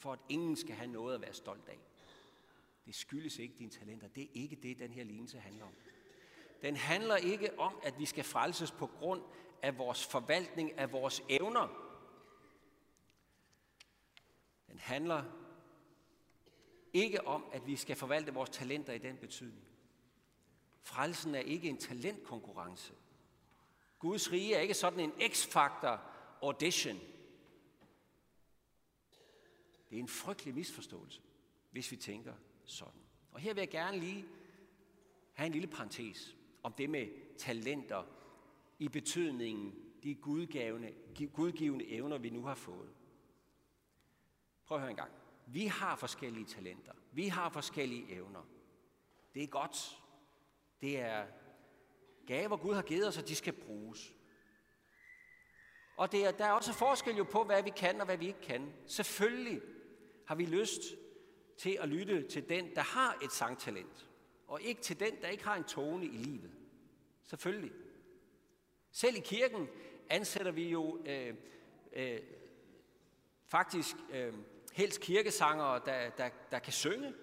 for 0.00 0.12
at 0.12 0.18
ingen 0.28 0.56
skal 0.56 0.74
have 0.74 0.90
noget 0.90 1.14
at 1.14 1.20
være 1.20 1.32
stolt 1.32 1.68
af. 1.68 1.78
Det 2.86 2.94
skyldes 2.94 3.38
ikke 3.38 3.54
dine 3.58 3.70
talenter. 3.70 4.08
Det 4.08 4.22
er 4.22 4.28
ikke 4.34 4.56
det, 4.56 4.78
den 4.78 4.92
her 4.92 5.04
lignelse 5.04 5.38
handler 5.38 5.64
om. 5.64 5.74
Den 6.62 6.76
handler 6.76 7.16
ikke 7.16 7.58
om, 7.58 7.80
at 7.82 7.98
vi 7.98 8.06
skal 8.06 8.24
frelses 8.24 8.70
på 8.70 8.86
grund 8.86 9.22
af 9.62 9.78
vores 9.78 10.06
forvaltning 10.06 10.78
af 10.78 10.92
vores 10.92 11.22
evner. 11.28 11.68
Den 14.68 14.78
handler 14.78 15.24
ikke 16.92 17.26
om, 17.26 17.44
at 17.52 17.66
vi 17.66 17.76
skal 17.76 17.96
forvalte 17.96 18.34
vores 18.34 18.50
talenter 18.50 18.92
i 18.92 18.98
den 18.98 19.16
betydning. 19.16 19.64
Frelsen 20.82 21.34
er 21.34 21.40
ikke 21.40 21.68
en 21.68 21.78
talentkonkurrence. 21.78 22.92
Guds 23.98 24.32
rige 24.32 24.54
er 24.54 24.60
ikke 24.60 24.74
sådan 24.74 25.00
en 25.00 25.12
x-faktor 25.32 26.00
audition. 26.42 27.00
Det 29.90 29.96
er 29.96 30.00
en 30.00 30.08
frygtelig 30.08 30.54
misforståelse, 30.54 31.20
hvis 31.70 31.90
vi 31.90 31.96
tænker 31.96 32.34
sådan. 32.64 33.00
Og 33.32 33.40
her 33.40 33.54
vil 33.54 33.60
jeg 33.60 33.70
gerne 33.70 33.98
lige 33.98 34.24
have 35.32 35.46
en 35.46 35.52
lille 35.52 35.68
parentes 35.68 36.36
om 36.62 36.72
det 36.72 36.90
med 36.90 37.08
talenter 37.38 38.04
i 38.78 38.88
betydningen 38.88 39.74
de 40.02 40.14
gudgivende, 40.14 40.92
gudgivende 41.32 41.88
evner, 41.88 42.18
vi 42.18 42.30
nu 42.30 42.44
har 42.44 42.54
fået. 42.54 42.90
Prøv 44.64 44.76
at 44.76 44.80
høre 44.80 44.90
en 44.90 44.96
gang. 44.96 45.12
Vi 45.46 45.66
har 45.66 45.96
forskellige 45.96 46.46
talenter. 46.46 46.92
Vi 47.12 47.28
har 47.28 47.48
forskellige 47.48 48.12
evner. 48.12 48.42
Det 49.34 49.42
er 49.42 49.46
godt. 49.46 49.98
Det 50.80 51.00
er 51.00 51.26
gaver, 52.26 52.56
Gud 52.56 52.74
har 52.74 52.82
givet 52.82 53.08
os, 53.08 53.18
og 53.18 53.28
de 53.28 53.34
skal 53.34 53.52
bruges. 53.52 54.14
Og 55.96 56.12
det 56.12 56.26
er, 56.26 56.30
der 56.30 56.44
er 56.44 56.52
også 56.52 56.72
forskel 56.72 57.16
jo 57.16 57.24
på, 57.24 57.44
hvad 57.44 57.62
vi 57.62 57.70
kan 57.76 58.00
og 58.00 58.06
hvad 58.06 58.16
vi 58.16 58.26
ikke 58.26 58.40
kan. 58.40 58.72
Selvfølgelig 58.86 59.62
har 60.30 60.34
vi 60.34 60.44
lyst 60.44 60.80
til 61.56 61.78
at 61.80 61.88
lytte 61.88 62.28
til 62.28 62.48
den, 62.48 62.74
der 62.74 62.80
har 62.80 63.18
et 63.22 63.32
sangtalent, 63.32 64.08
og 64.48 64.62
ikke 64.62 64.80
til 64.80 65.00
den, 65.00 65.20
der 65.22 65.28
ikke 65.28 65.44
har 65.44 65.56
en 65.56 65.64
tone 65.64 66.06
i 66.06 66.16
livet. 66.16 66.50
Selvfølgelig. 67.22 67.72
Selv 68.90 69.16
i 69.16 69.20
kirken 69.20 69.68
ansætter 70.10 70.52
vi 70.52 70.68
jo 70.68 70.98
øh, 71.06 71.34
øh, 71.92 72.20
faktisk 73.46 73.96
øh, 74.12 74.34
helst 74.72 75.00
kirkesangere, 75.00 75.80
der, 75.86 76.10
der, 76.10 76.28
der 76.50 76.58
kan 76.58 76.72
synge. 76.72 77.14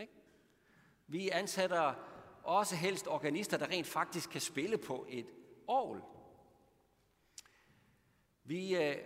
Ikke? 0.00 0.12
Vi 1.06 1.28
ansætter 1.28 1.94
også 2.42 2.76
helst 2.76 3.06
organister, 3.06 3.56
der 3.56 3.66
rent 3.66 3.86
faktisk 3.86 4.30
kan 4.30 4.40
spille 4.40 4.78
på 4.78 5.06
et 5.08 5.26
orgel. 5.66 6.00
Vi 8.44 8.76
øh, 8.76 8.96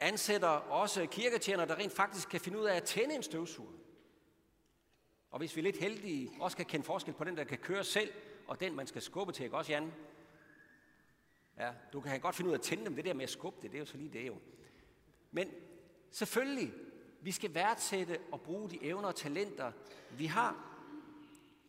ansætter 0.00 0.48
også 0.48 1.06
kirketjenere, 1.06 1.68
der 1.68 1.76
rent 1.76 1.92
faktisk 1.92 2.28
kan 2.28 2.40
finde 2.40 2.58
ud 2.58 2.64
af 2.64 2.76
at 2.76 2.84
tænde 2.84 3.14
en 3.14 3.22
støvsuger. 3.22 3.72
Og 5.30 5.38
hvis 5.38 5.56
vi 5.56 5.60
er 5.60 5.62
lidt 5.62 5.76
heldige, 5.76 6.30
også 6.40 6.56
kan 6.56 6.66
kende 6.66 6.84
forskel 6.84 7.14
på 7.14 7.24
den, 7.24 7.36
der 7.36 7.44
kan 7.44 7.58
køre 7.58 7.84
selv, 7.84 8.12
og 8.46 8.60
den, 8.60 8.76
man 8.76 8.86
skal 8.86 9.02
skubbe 9.02 9.32
til, 9.32 9.44
ikke 9.44 9.56
også, 9.56 9.72
Jan? 9.72 9.92
Ja, 11.58 11.70
du 11.92 12.00
kan 12.00 12.20
godt 12.20 12.34
finde 12.34 12.48
ud 12.48 12.54
af 12.54 12.58
at 12.58 12.64
tænde 12.64 12.84
dem. 12.84 12.94
Det 12.96 13.04
der 13.04 13.14
med 13.14 13.22
at 13.22 13.30
skubbe 13.30 13.58
det, 13.62 13.70
det 13.70 13.76
er 13.76 13.80
jo 13.80 13.86
så 13.86 13.96
lige 13.96 14.12
det 14.12 14.26
jo. 14.26 14.36
Men 15.30 15.50
selvfølgelig, 16.10 16.72
vi 17.20 17.32
skal 17.32 17.54
værdsætte 17.54 18.18
og 18.32 18.40
bruge 18.40 18.70
de 18.70 18.84
evner 18.84 19.08
og 19.08 19.16
talenter, 19.16 19.72
vi 20.10 20.26
har. 20.26 20.74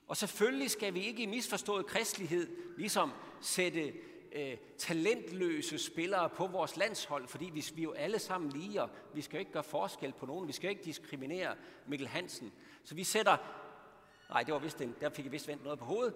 Og 0.07 0.17
selvfølgelig 0.17 0.71
skal 0.71 0.93
vi 0.93 0.99
ikke 0.99 1.23
i 1.23 1.25
misforstået 1.25 1.85
kristelighed 1.85 2.77
ligesom 2.77 3.11
sætte 3.41 3.93
øh, 4.35 4.57
talentløse 4.77 5.77
spillere 5.77 6.29
på 6.29 6.47
vores 6.47 6.77
landshold, 6.77 7.27
fordi 7.27 7.45
vi, 7.45 7.65
vi 7.75 7.81
er 7.81 7.83
jo 7.83 7.91
alle 7.91 8.19
sammen 8.19 8.51
lige, 8.51 8.81
og 8.81 8.89
vi 9.13 9.21
skal 9.21 9.37
jo 9.37 9.39
ikke 9.39 9.51
gøre 9.51 9.63
forskel 9.63 10.13
på 10.13 10.25
nogen. 10.25 10.47
Vi 10.47 10.53
skal 10.53 10.67
jo 10.67 10.69
ikke 10.69 10.83
diskriminere 10.83 11.55
Mikkel 11.87 12.07
Hansen. 12.07 12.53
Så 12.83 12.95
vi 12.95 13.03
sætter... 13.03 13.37
Nej, 14.29 14.43
det 14.43 14.53
var 14.53 14.59
vist 14.59 14.79
den, 14.79 14.95
der 15.01 15.09
fik 15.09 15.25
jeg 15.25 15.31
vist 15.31 15.47
vendt 15.47 15.63
noget 15.63 15.79
på 15.79 15.85
hovedet. 15.85 16.15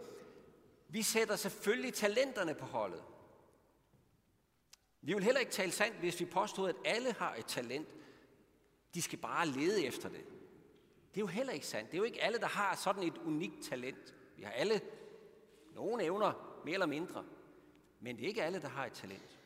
Vi 0.90 1.02
sætter 1.02 1.36
selvfølgelig 1.36 1.94
talenterne 1.94 2.54
på 2.56 2.66
holdet. 2.66 3.04
Vi 5.02 5.14
vil 5.14 5.24
heller 5.24 5.40
ikke 5.40 5.52
tale 5.52 5.72
sandt, 5.72 5.98
hvis 5.98 6.20
vi 6.20 6.26
påstod, 6.26 6.70
at 6.70 6.76
alle 6.86 7.14
har 7.14 7.36
et 7.36 7.46
talent. 7.46 7.88
De 8.94 9.02
skal 9.02 9.20
bare 9.20 9.48
lede 9.48 9.86
efter 9.86 10.10
det. 10.10 10.26
Det 11.14 11.18
er 11.18 11.22
jo 11.22 11.28
heller 11.28 11.54
ikke 11.54 11.68
sandt. 11.68 11.92
Det 11.92 11.98
er 11.98 12.00
jo 12.00 12.04
ikke 12.04 12.24
alle, 12.24 12.38
der 12.38 12.48
har 12.48 12.76
sådan 12.76 13.04
et 13.04 13.18
unikt 13.18 13.64
talent. 13.64 14.16
Vi 14.38 14.44
har 14.44 14.52
alle 14.52 14.82
nogle 15.76 16.04
evner, 16.04 16.62
mere 16.66 16.74
eller 16.74 16.86
mindre. 16.86 17.26
Men 18.00 18.16
det 18.16 18.24
er 18.24 18.28
ikke 18.28 18.44
alle, 18.44 18.62
der 18.62 18.70
har 18.70 18.86
et 18.86 18.94
talent. 18.94 19.40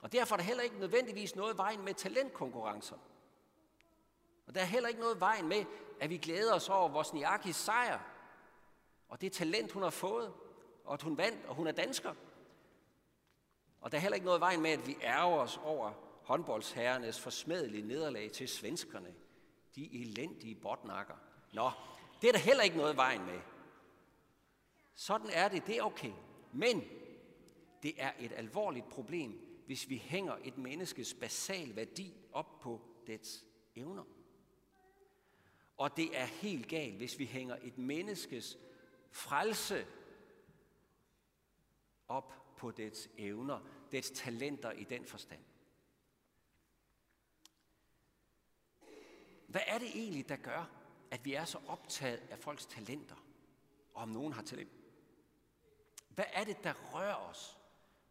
Og 0.00 0.12
derfor 0.12 0.34
er 0.34 0.36
der 0.36 0.44
heller 0.44 0.62
ikke 0.62 0.78
nødvendigvis 0.78 1.36
noget 1.36 1.58
vejen 1.58 1.84
med 1.84 1.94
talentkonkurrencer. 1.94 2.96
Og 4.46 4.54
der 4.54 4.60
er 4.60 4.64
heller 4.64 4.88
ikke 4.88 5.00
noget 5.00 5.20
vejen 5.20 5.48
med, 5.48 5.64
at 6.00 6.10
vi 6.10 6.16
glæder 6.16 6.54
os 6.54 6.68
over 6.68 6.88
vores 6.88 7.12
Niakis 7.12 7.56
sejr. 7.56 7.98
Og 9.08 9.20
det 9.20 9.32
talent, 9.32 9.72
hun 9.72 9.82
har 9.82 9.90
fået, 9.90 10.32
og 10.84 10.94
at 10.94 11.02
hun 11.02 11.16
vandt, 11.16 11.46
og 11.46 11.54
hun 11.54 11.66
er 11.66 11.72
dansker. 11.72 12.14
Og 13.80 13.92
der 13.92 13.98
er 13.98 14.02
heller 14.02 14.14
ikke 14.14 14.26
noget 14.26 14.40
vejen 14.40 14.60
med, 14.60 14.70
at 14.70 14.86
vi 14.86 14.96
ærger 15.02 15.38
os 15.38 15.60
over 15.64 15.92
håndboldsherrenes 16.22 17.20
forsmedelige 17.20 17.86
nederlag 17.86 18.32
til 18.32 18.48
svenskerne. 18.48 19.14
De 19.74 20.02
elendige 20.02 20.54
botnakker. 20.54 21.14
Nå, 21.52 21.70
det 22.22 22.28
er 22.28 22.32
der 22.32 22.38
heller 22.38 22.62
ikke 22.62 22.76
noget 22.76 22.96
vejen 22.96 23.26
med. 23.26 23.40
Sådan 24.94 25.30
er 25.32 25.48
det, 25.48 25.66
det 25.66 25.78
er 25.78 25.82
okay. 25.82 26.12
Men 26.52 26.84
det 27.82 28.02
er 28.02 28.12
et 28.18 28.32
alvorligt 28.32 28.88
problem, 28.88 29.62
hvis 29.66 29.88
vi 29.88 29.96
hænger 29.96 30.36
et 30.44 30.58
menneskes 30.58 31.14
basal 31.14 31.76
værdi 31.76 32.14
op 32.32 32.60
på 32.60 32.80
dets 33.06 33.44
evner. 33.76 34.04
Og 35.76 35.96
det 35.96 36.18
er 36.18 36.24
helt 36.24 36.68
galt, 36.68 36.96
hvis 36.96 37.18
vi 37.18 37.24
hænger 37.24 37.56
et 37.62 37.78
menneskes 37.78 38.58
frelse 39.10 39.86
op 42.08 42.56
på 42.56 42.70
dets 42.70 43.08
evner, 43.18 43.60
dets 43.92 44.10
talenter 44.10 44.70
i 44.70 44.84
den 44.84 45.06
forstand. 45.06 45.40
Hvad 49.46 49.60
er 49.66 49.78
det 49.78 49.88
egentlig, 49.88 50.28
der 50.28 50.36
gør, 50.36 50.70
at 51.10 51.24
vi 51.24 51.34
er 51.34 51.44
så 51.44 51.58
optaget 51.66 52.22
af 52.30 52.38
folks 52.38 52.66
talenter, 52.66 53.16
og 53.94 54.02
om 54.02 54.08
nogen 54.08 54.32
har 54.32 54.42
talent? 54.42 54.72
Hvad 56.08 56.24
er 56.32 56.44
det, 56.44 56.64
der 56.64 56.74
rører 56.94 57.14
os, 57.14 57.57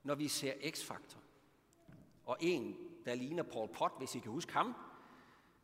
når 0.08 0.16
vi 0.16 0.28
ser 0.28 0.54
X-faktor. 0.72 1.20
Og 2.26 2.38
en, 2.40 2.78
der 3.06 3.16
ligner 3.16 3.44
Paul 3.44 3.70
Pot, 3.74 3.92
hvis 3.98 4.16
I 4.16 4.20
kan 4.20 4.32
huske 4.32 4.54
ham, 4.54 4.76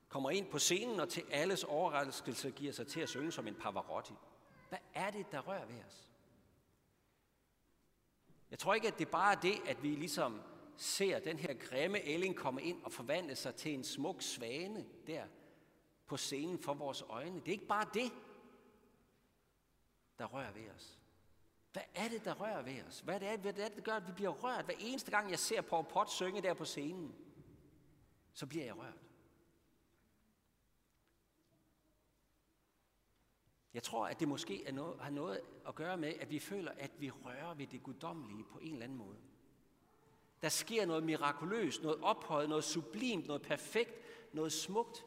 kommer 0.10 0.30
ind 0.30 0.52
på 0.52 0.60
scenen 0.60 1.00
og 1.00 1.10
til 1.10 1.24
alles 1.32 1.64
overraskelse 1.64 2.52
giver 2.52 2.74
sig 2.74 2.88
til 2.88 3.00
at 3.00 3.10
synge 3.10 3.32
som 3.32 3.48
en 3.48 3.56
Pavarotti. 3.56 4.14
Hvad 4.70 4.80
er 4.94 5.12
det, 5.12 5.32
der 5.32 5.40
rører 5.40 5.66
ved 5.66 5.84
os? 5.88 6.10
Jeg 8.52 8.60
tror 8.60 8.74
ikke, 8.74 8.88
at 8.88 9.00
det 9.00 9.08
bare 9.08 9.36
er 9.36 9.40
det, 9.40 9.56
at 9.66 9.84
vi 9.84 9.88
ligesom 9.88 10.42
ser 10.78 11.20
den 11.20 11.40
her 11.40 11.54
grimme 11.54 12.00
ælling 12.00 12.36
komme 12.36 12.62
ind 12.62 12.84
og 12.84 12.92
forvandle 12.92 13.36
sig 13.36 13.56
til 13.56 13.74
en 13.74 13.84
smuk 13.84 14.22
svane 14.22 14.86
der 15.08 15.24
på 16.06 16.18
scenen 16.18 16.60
for 16.60 16.74
vores 16.74 17.02
øjne. 17.02 17.40
Det 17.40 17.48
er 17.48 17.52
ikke 17.52 17.68
bare 17.68 17.88
det, 17.94 18.12
der 20.18 20.26
rører 20.26 20.52
ved 20.52 20.70
os. 20.76 21.03
Hvad 21.74 21.84
er 21.96 22.08
det, 22.08 22.26
der 22.26 22.34
rører 22.34 22.62
ved 22.62 22.84
os? 22.84 23.00
Hvad 23.00 23.22
er 23.22 23.32
det, 23.32 23.40
hvad 23.40 23.54
er 23.60 23.68
det 23.68 23.78
der 23.78 23.82
gør, 23.82 23.94
at 23.94 24.08
vi 24.08 24.12
bliver 24.12 24.30
rørt? 24.30 24.66
Hver 24.66 24.76
eneste 24.80 25.12
gang, 25.12 25.30
jeg 25.30 25.40
ser 25.40 25.62
Paul 25.62 25.86
Pot 25.86 26.12
synge 26.12 26.42
der 26.42 26.54
på 26.54 26.66
scenen, 26.66 27.16
så 28.34 28.46
bliver 28.46 28.66
jeg 28.66 28.78
rørt. 28.78 29.00
Jeg 33.74 33.84
tror, 33.84 34.08
at 34.08 34.20
det 34.20 34.28
måske 34.28 34.66
er 34.66 34.72
noget, 34.72 35.00
har 35.00 35.10
noget 35.10 35.42
at 35.68 35.76
gøre 35.76 35.98
med, 35.98 36.14
at 36.20 36.30
vi 36.30 36.40
føler, 36.40 36.72
at 36.78 36.92
vi 37.00 37.10
rører 37.10 37.54
ved 37.54 37.68
det 37.68 37.84
guddommelige 37.84 38.44
på 38.44 38.60
en 38.60 38.74
eller 38.74 38.84
anden 38.84 38.98
måde. 38.98 39.18
Der 40.42 40.50
sker 40.50 40.86
noget 40.86 41.04
mirakuløst, 41.04 41.82
noget 41.82 42.00
ophøjet, 42.02 42.50
noget 42.50 42.64
sublimt, 42.64 43.28
noget 43.28 43.42
perfekt, 43.42 43.92
noget 44.34 44.54
smukt. 44.54 45.06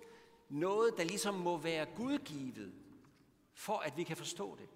Noget, 0.49 0.95
der 0.97 1.05
ligesom 1.05 1.35
må 1.35 1.57
være 1.57 1.87
gudgivet, 1.87 2.75
for 3.53 3.79
at 3.79 3.97
vi 3.97 4.05
kan 4.05 4.17
forstå 4.17 4.57
det. 4.57 4.69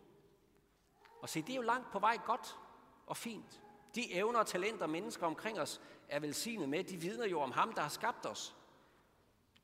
Og 1.20 1.28
se, 1.28 1.42
det 1.42 1.50
er 1.50 1.56
jo 1.56 1.62
langt 1.62 1.90
på 1.90 1.98
vej 1.98 2.18
godt 2.26 2.58
og 3.06 3.16
fint. 3.16 3.62
De 3.94 4.12
evner 4.12 4.38
og 4.38 4.46
talenter, 4.46 4.86
mennesker 4.86 5.26
omkring 5.26 5.60
os 5.60 5.80
er 6.08 6.20
velsignet 6.20 6.68
med, 6.68 6.84
de 6.84 6.96
vidner 6.96 7.26
jo 7.26 7.40
om 7.40 7.52
ham, 7.52 7.72
der 7.72 7.82
har 7.82 7.88
skabt 7.88 8.26
os. 8.26 8.56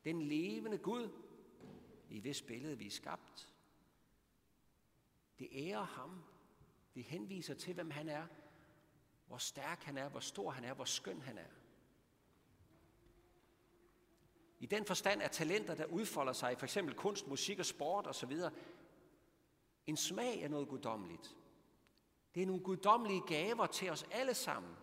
Den 0.03 0.21
levende 0.21 0.77
Gud, 0.77 1.09
i 2.09 2.19
hvis 2.19 2.41
billede 2.41 2.77
vi 2.77 2.87
er 2.87 2.91
skabt. 2.91 3.49
Det 5.39 5.47
ærer 5.51 5.83
ham. 5.83 6.23
Det 6.95 7.03
henviser 7.03 7.53
til, 7.53 7.73
hvem 7.73 7.91
han 7.91 8.09
er, 8.09 8.27
hvor 9.27 9.37
stærk 9.37 9.83
han 9.83 9.97
er, 9.97 10.09
hvor 10.09 10.19
stor 10.19 10.51
han 10.51 10.63
er, 10.63 10.73
hvor 10.73 10.85
skøn 10.85 11.21
han 11.21 11.37
er. 11.37 11.51
I 14.59 14.65
den 14.65 14.85
forstand 14.85 15.21
er 15.21 15.27
talenter, 15.27 15.75
der 15.75 15.85
udfolder 15.85 16.33
sig 16.33 16.51
i 16.51 16.55
for 16.55 16.65
eksempel 16.65 16.95
kunst, 16.95 17.27
musik 17.27 17.59
og 17.59 17.65
sport 17.65 18.07
osv., 18.07 18.33
en 19.87 19.97
smag 19.97 20.43
af 20.43 20.51
noget 20.51 20.67
guddommeligt. 20.67 21.35
Det 22.37 22.43
er 22.43 22.47
nogle 22.47 22.63
guddommelige 22.63 23.23
gaver 23.27 23.65
til 23.65 23.89
os 23.89 24.05
alle 24.11 24.33
sammen. 24.33 24.75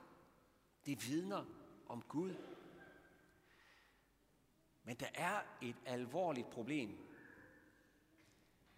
Det 0.87 1.09
vidner 1.09 1.45
om 1.87 2.03
Gud. 2.03 2.35
Men 4.83 4.97
der 4.97 5.07
er 5.15 5.41
et 5.63 5.77
alvorligt 5.87 6.51
problem, 6.51 6.99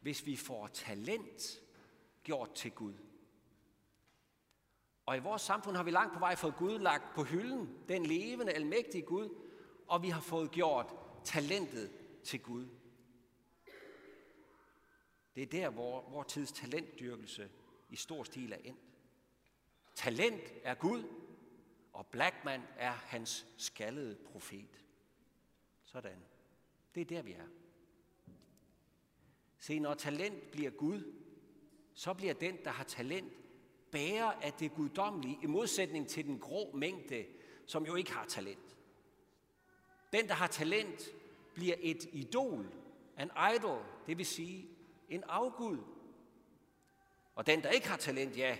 hvis 0.01 0.27
vi 0.27 0.37
får 0.37 0.67
talent 0.67 1.63
gjort 2.23 2.55
til 2.55 2.71
Gud. 2.71 2.95
Og 5.07 5.17
i 5.17 5.21
vores 5.21 5.43
samfund 5.43 5.77
har 5.77 5.83
vi 5.83 5.91
langt 5.91 6.15
på 6.15 6.19
vej 6.19 6.37
fået 6.37 6.57
Gud 6.57 6.79
lagt 6.79 7.15
på 7.15 7.25
hylden, 7.25 7.85
den 7.89 8.07
levende, 8.07 8.53
almægtige 8.53 9.03
Gud, 9.03 9.43
og 9.89 10.03
vi 10.03 10.09
har 10.09 10.21
fået 10.21 10.51
gjort 10.51 10.95
talentet 11.25 11.91
til 12.25 12.43
Gud. 12.43 12.69
Det 15.35 15.43
er 15.43 15.47
der, 15.47 15.71
hvor 15.71 16.11
vor 16.11 16.23
tids 16.23 16.53
talentdyrkelse 16.53 17.51
i 17.89 17.97
stor 17.97 18.25
stil 18.25 18.53
er 18.53 18.57
endt. 18.57 18.81
Talent 19.95 20.43
er 20.63 20.75
Gud, 20.75 21.05
og 21.93 22.07
Blackman 22.07 22.63
er 22.77 22.91
hans 22.91 23.47
skaldede 23.57 24.17
profet. 24.33 24.85
Sådan. 25.85 26.19
Det 26.95 27.01
er 27.01 27.05
der, 27.05 27.23
vi 27.23 27.33
er. 27.33 27.47
Se, 29.59 29.79
når 29.79 29.95
talent 29.95 30.51
bliver 30.51 30.71
Gud, 30.71 31.13
så 31.95 32.15
bliver 32.15 32.35
den, 32.35 32.65
der 32.65 32.71
har 32.71 32.85
talent, 32.85 33.33
bærer 33.91 34.33
af 34.33 34.53
det 34.53 34.75
guddommelige, 34.75 35.39
i 35.43 35.47
modsætning 35.47 36.09
til 36.09 36.25
den 36.25 36.39
grå 36.39 36.73
mængde, 36.77 37.27
som 37.67 37.87
jo 37.87 37.95
ikke 37.95 38.13
har 38.13 38.25
talent. 38.25 38.77
Den, 40.13 40.29
der 40.29 40.35
har 40.35 40.47
talent, 40.47 41.15
bliver 41.55 41.77
et 41.81 42.05
idol 42.13 42.73
An 43.17 43.31
idol, 43.57 43.85
det 44.07 44.19
vil 44.19 44.27
sige 44.27 44.69
en 45.09 45.25
afgud. 45.29 45.79
Og 47.37 47.47
den, 47.47 47.63
der 47.63 47.71
ikke 47.71 47.89
har 47.89 47.97
talent, 47.97 48.37
ja, 48.37 48.59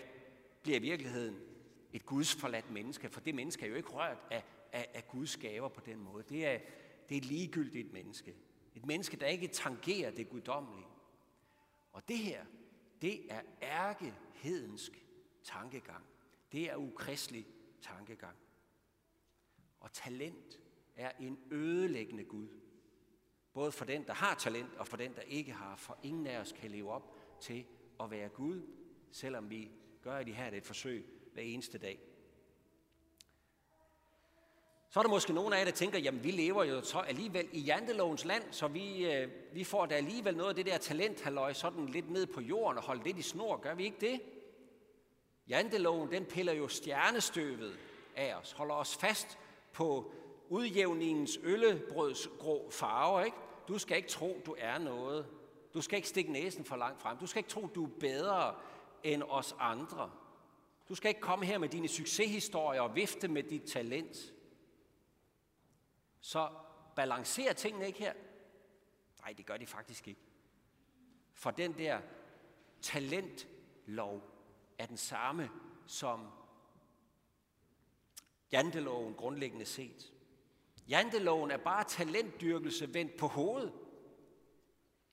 bliver 0.63 0.79
i 0.79 0.83
virkeligheden 0.83 1.41
et 1.93 2.07
gudsforladt 2.07 2.71
menneske, 2.71 3.09
for 3.09 3.21
det 3.21 3.35
menneske 3.35 3.65
er 3.65 3.69
jo 3.69 3.75
ikke 3.75 3.89
rørt 3.89 4.19
af, 4.31 4.45
af, 4.73 4.89
af 4.95 5.09
Guds 5.09 5.37
gaver 5.37 5.69
på 5.69 5.81
den 5.81 5.99
måde. 5.99 6.25
Det 6.29 6.47
er, 6.47 6.59
det 7.09 7.15
er 7.15 7.19
et 7.19 7.25
ligegyldigt 7.25 7.93
menneske. 7.93 8.37
Et 8.75 8.87
menneske, 8.87 9.17
der 9.17 9.27
ikke 9.27 9.49
tangerer 9.49 10.11
det 10.11 10.29
guddommelige. 10.29 10.87
Og 11.93 12.09
det 12.09 12.19
her, 12.19 12.45
det 13.03 13.33
er 13.33 13.41
ærkehedensk 13.63 15.05
tankegang. 15.45 16.05
Det 16.53 16.71
er 16.71 16.77
ukristelig 16.77 17.47
tankegang. 17.83 18.37
Og 19.81 19.93
talent 19.93 20.61
er 20.97 21.13
en 21.21 21.39
ødelæggende 21.51 22.25
Gud. 22.25 22.49
Både 23.53 23.73
for 23.73 23.85
den, 23.85 24.07
der 24.07 24.15
har 24.15 24.35
talent, 24.35 24.75
og 24.75 24.89
for 24.89 24.97
den, 24.97 25.15
der 25.15 25.21
ikke 25.21 25.53
har. 25.53 25.77
For 25.77 25.99
ingen 26.03 26.27
af 26.27 26.39
os 26.39 26.53
kan 26.53 26.71
leve 26.71 26.91
op 26.91 27.17
til 27.41 27.67
at 28.01 28.11
være 28.11 28.29
Gud, 28.29 28.63
selvom 29.11 29.51
vi 29.51 29.71
gør 30.03 30.23
de 30.23 30.33
her 30.33 30.51
et 30.53 30.67
forsøg 30.67 31.07
hver 31.33 31.43
eneste 31.43 31.79
dag. 31.79 31.99
Så 34.91 35.01
er 35.01 35.03
der 35.03 35.11
måske 35.11 35.33
nogen 35.33 35.53
af 35.53 35.59
jer, 35.59 35.65
der 35.65 35.73
tænker, 35.73 35.99
jamen 35.99 36.25
vi 36.25 36.31
lever 36.31 36.65
jo 36.65 36.83
så 36.83 36.99
alligevel 36.99 37.49
i 37.53 37.61
jantelovens 37.61 38.25
land, 38.25 38.43
så 38.51 38.69
vi, 38.69 39.07
øh, 39.13 39.29
vi 39.53 39.65
får 39.65 39.87
da 39.87 39.95
alligevel 39.95 40.37
noget 40.37 40.49
af 40.49 40.55
det 40.55 40.67
der 40.67 40.79
talent, 40.79 41.21
halløj, 41.21 41.53
sådan 41.53 41.87
lidt 41.87 42.11
ned 42.11 42.27
på 42.27 42.41
jorden 42.41 42.79
og 42.79 42.85
holde 42.85 43.05
lidt 43.05 43.19
i 43.19 43.23
snor. 43.23 43.57
Gør 43.57 43.75
vi 43.75 43.85
ikke 43.85 44.01
det? 44.01 44.21
Janteloven, 45.49 46.11
den 46.11 46.25
piller 46.25 46.53
jo 46.53 46.69
stjernestøvet 46.69 47.79
af 48.17 48.35
os, 48.35 48.53
holder 48.53 48.75
os 48.75 48.97
fast 48.97 49.39
på 49.73 50.13
udjævningens 50.49 51.39
øllebrødsgrå 51.43 52.71
farver, 52.71 52.71
farve, 52.71 53.25
ikke? 53.25 53.37
Du 53.69 53.79
skal 53.79 53.97
ikke 53.97 54.09
tro, 54.09 54.43
du 54.47 54.55
er 54.59 54.79
noget. 54.79 55.27
Du 55.77 55.83
skal 55.83 55.97
ikke 55.97 56.09
stikke 56.09 56.33
næsen 56.33 56.65
for 56.65 56.77
langt 56.77 57.01
frem. 57.01 57.19
Du 57.19 57.27
skal 57.27 57.41
ikke 57.41 57.51
tro, 57.51 57.67
du 57.67 57.85
er 57.85 57.99
bedre 58.01 58.55
end 59.03 59.23
os 59.23 59.57
andre. 59.59 60.11
Du 60.89 60.95
skal 60.95 61.09
ikke 61.09 61.21
komme 61.21 61.45
her 61.45 61.59
med 61.59 61.69
dine 61.69 61.89
succeshistorier 61.89 62.81
og 62.81 62.95
vifte 62.95 63.29
med 63.29 63.43
dit 63.43 63.63
talent. 63.63 64.17
Så 66.21 66.51
balancerer 66.95 67.53
tingene 67.53 67.87
ikke 67.87 67.99
her? 67.99 68.13
Nej, 69.21 69.33
det 69.33 69.47
gør 69.47 69.57
de 69.57 69.67
faktisk 69.67 70.09
ikke. 70.09 70.21
For 71.35 71.51
den 71.51 71.79
der 71.79 72.01
talentlov 72.83 74.23
er 74.79 74.87
den 74.87 74.97
samme 74.97 75.51
som 75.87 76.27
janteloven 78.53 79.15
grundlæggende 79.15 79.67
set. 79.67 80.13
Janteloven 80.89 81.51
er 81.51 81.57
bare 81.57 81.85
talentdyrkelse 81.85 82.95
vendt 82.95 83.17
på 83.17 83.27
hovedet. 83.27 83.73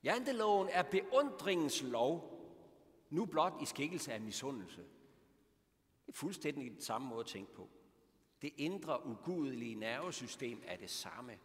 Janteloven 0.03 0.69
er 0.71 0.83
beundringens 0.83 1.83
lov, 1.83 2.29
nu 3.09 3.25
blot 3.25 3.53
i 3.61 3.65
skikkelse 3.65 4.13
af 4.13 4.21
misundelse. 4.21 4.81
Det 6.05 6.13
er 6.13 6.17
fuldstændig 6.17 6.71
den 6.71 6.81
samme 6.81 7.07
måde 7.07 7.19
at 7.19 7.25
tænke 7.25 7.53
på. 7.53 7.69
Det 8.41 8.53
indre 8.57 9.05
ugudelige 9.05 9.75
nervesystem 9.75 10.63
er 10.65 10.77
det 10.77 10.89
samme. 10.89 11.39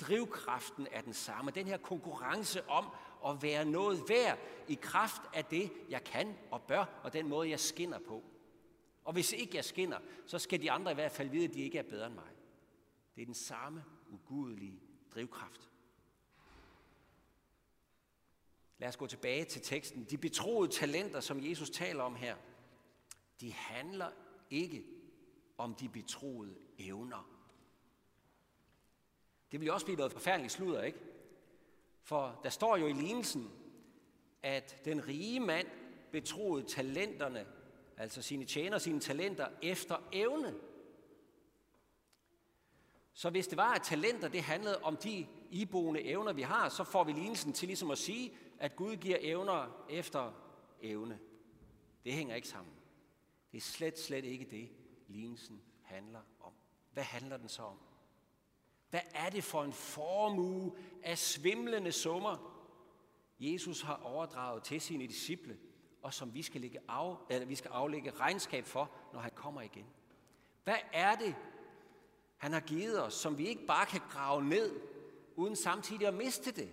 Drivkraften 0.00 0.86
er 0.90 1.00
den 1.00 1.12
samme. 1.12 1.50
Den 1.50 1.66
her 1.66 1.76
konkurrence 1.76 2.68
om 2.68 2.86
at 3.26 3.42
være 3.42 3.64
noget 3.64 4.02
værd 4.08 4.38
i 4.68 4.74
kraft 4.74 5.22
af 5.34 5.44
det, 5.44 5.72
jeg 5.88 6.04
kan 6.04 6.34
og 6.50 6.62
bør, 6.62 7.00
og 7.04 7.12
den 7.12 7.28
måde, 7.28 7.50
jeg 7.50 7.60
skinner 7.60 7.98
på. 7.98 8.22
Og 9.04 9.12
hvis 9.12 9.32
ikke 9.32 9.56
jeg 9.56 9.64
skinner, 9.64 9.98
så 10.26 10.38
skal 10.38 10.62
de 10.62 10.70
andre 10.70 10.90
i 10.90 10.94
hvert 10.94 11.12
fald 11.12 11.28
vide, 11.28 11.44
at 11.44 11.54
de 11.54 11.60
ikke 11.60 11.78
er 11.78 11.82
bedre 11.82 12.06
end 12.06 12.14
mig. 12.14 12.32
Det 13.14 13.22
er 13.22 13.26
den 13.26 13.34
samme 13.34 13.84
ugudelige 14.10 14.82
drivkraft. 15.14 15.70
Lad 18.78 18.88
os 18.88 18.96
gå 18.96 19.06
tilbage 19.06 19.44
til 19.44 19.62
teksten. 19.62 20.06
De 20.10 20.18
betroede 20.18 20.72
talenter, 20.72 21.20
som 21.20 21.44
Jesus 21.44 21.70
taler 21.70 22.02
om 22.02 22.14
her, 22.14 22.36
de 23.40 23.52
handler 23.52 24.10
ikke 24.50 24.84
om 25.58 25.74
de 25.74 25.88
betroede 25.88 26.54
evner. 26.78 27.30
Det 29.52 29.60
ville 29.60 29.72
også 29.72 29.86
blive 29.86 29.96
noget 29.96 30.12
forfærdeligt 30.12 30.52
sludder, 30.52 30.82
ikke? 30.82 30.98
For 32.02 32.40
der 32.42 32.50
står 32.50 32.76
jo 32.76 32.86
i 32.86 32.92
lignelsen, 32.92 33.50
at 34.42 34.84
den 34.84 35.08
rige 35.08 35.40
mand 35.40 35.66
betroede 36.12 36.62
talenterne, 36.62 37.46
altså 37.96 38.22
sine 38.22 38.44
tjener 38.44 38.78
sine 38.78 39.00
talenter, 39.00 39.48
efter 39.62 39.96
evne. 40.12 40.54
Så 43.12 43.30
hvis 43.30 43.48
det 43.48 43.56
var, 43.56 43.74
at 43.74 43.82
talenter 43.82 44.28
det 44.28 44.42
handlede 44.42 44.78
om 44.82 44.96
de 44.96 45.26
iboende 45.50 46.02
evner, 46.02 46.32
vi 46.32 46.42
har, 46.42 46.68
så 46.68 46.84
får 46.84 47.04
vi 47.04 47.12
lignelsen 47.12 47.52
til 47.52 47.68
ligesom 47.68 47.90
at 47.90 47.98
sige, 47.98 48.32
at 48.60 48.76
Gud 48.76 48.96
giver 48.96 49.18
evner 49.20 49.86
efter 49.88 50.32
evne. 50.82 51.18
Det 52.04 52.12
hænger 52.12 52.34
ikke 52.34 52.48
sammen. 52.48 52.74
Det 53.52 53.56
er 53.56 53.62
slet, 53.62 53.98
slet 53.98 54.24
ikke 54.24 54.44
det, 54.44 54.70
lignelsen 55.08 55.62
handler 55.82 56.20
om. 56.40 56.52
Hvad 56.92 57.02
handler 57.02 57.36
den 57.36 57.48
så 57.48 57.62
om? 57.62 57.78
Hvad 58.90 59.00
er 59.14 59.30
det 59.30 59.44
for 59.44 59.64
en 59.64 59.72
formue 59.72 60.76
af 61.02 61.18
svimlende 61.18 61.92
summer, 61.92 62.54
Jesus 63.40 63.82
har 63.82 64.00
overdraget 64.04 64.62
til 64.62 64.80
sine 64.80 65.06
disciple, 65.06 65.58
og 66.02 66.14
som 66.14 66.34
vi 66.34 66.42
skal, 66.42 66.60
lægge 66.60 66.78
af, 66.88 67.16
eller 67.30 67.46
vi 67.46 67.54
skal 67.54 67.70
aflægge 67.70 68.10
regnskab 68.10 68.64
for, 68.64 68.90
når 69.12 69.20
han 69.20 69.30
kommer 69.34 69.60
igen? 69.60 69.86
Hvad 70.64 70.78
er 70.92 71.14
det, 71.14 71.34
han 72.36 72.52
har 72.52 72.60
givet 72.60 73.02
os, 73.02 73.14
som 73.14 73.38
vi 73.38 73.46
ikke 73.46 73.66
bare 73.66 73.86
kan 73.86 74.00
grave 74.10 74.44
ned, 74.44 74.80
uden 75.36 75.56
samtidig 75.56 76.06
at 76.06 76.14
miste 76.14 76.50
det? 76.52 76.70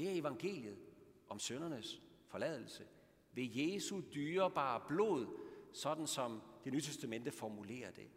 Det 0.00 0.08
er 0.08 0.20
evangeliet 0.20 0.78
om 1.28 1.38
søndernes 1.38 2.02
forladelse 2.26 2.86
ved 3.32 3.48
Jesu 3.54 4.02
dyrebare 4.14 4.82
blod, 4.88 5.26
sådan 5.72 6.06
som 6.06 6.42
det 6.64 6.72
nye 6.72 6.80
testamente 6.80 7.30
formulerer 7.30 7.90
det. 7.90 8.10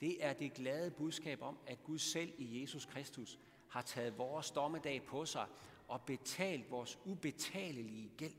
Det 0.00 0.24
er 0.24 0.32
det 0.32 0.54
glade 0.54 0.90
budskab 0.90 1.42
om, 1.42 1.58
at 1.66 1.84
Gud 1.84 1.98
selv 1.98 2.32
i 2.38 2.60
Jesus 2.60 2.84
Kristus 2.84 3.38
har 3.68 3.82
taget 3.82 4.18
vores 4.18 4.50
dommedag 4.50 5.04
på 5.04 5.24
sig 5.24 5.46
og 5.88 6.02
betalt 6.02 6.70
vores 6.70 6.98
ubetalelige 7.04 8.10
gæld. 8.16 8.36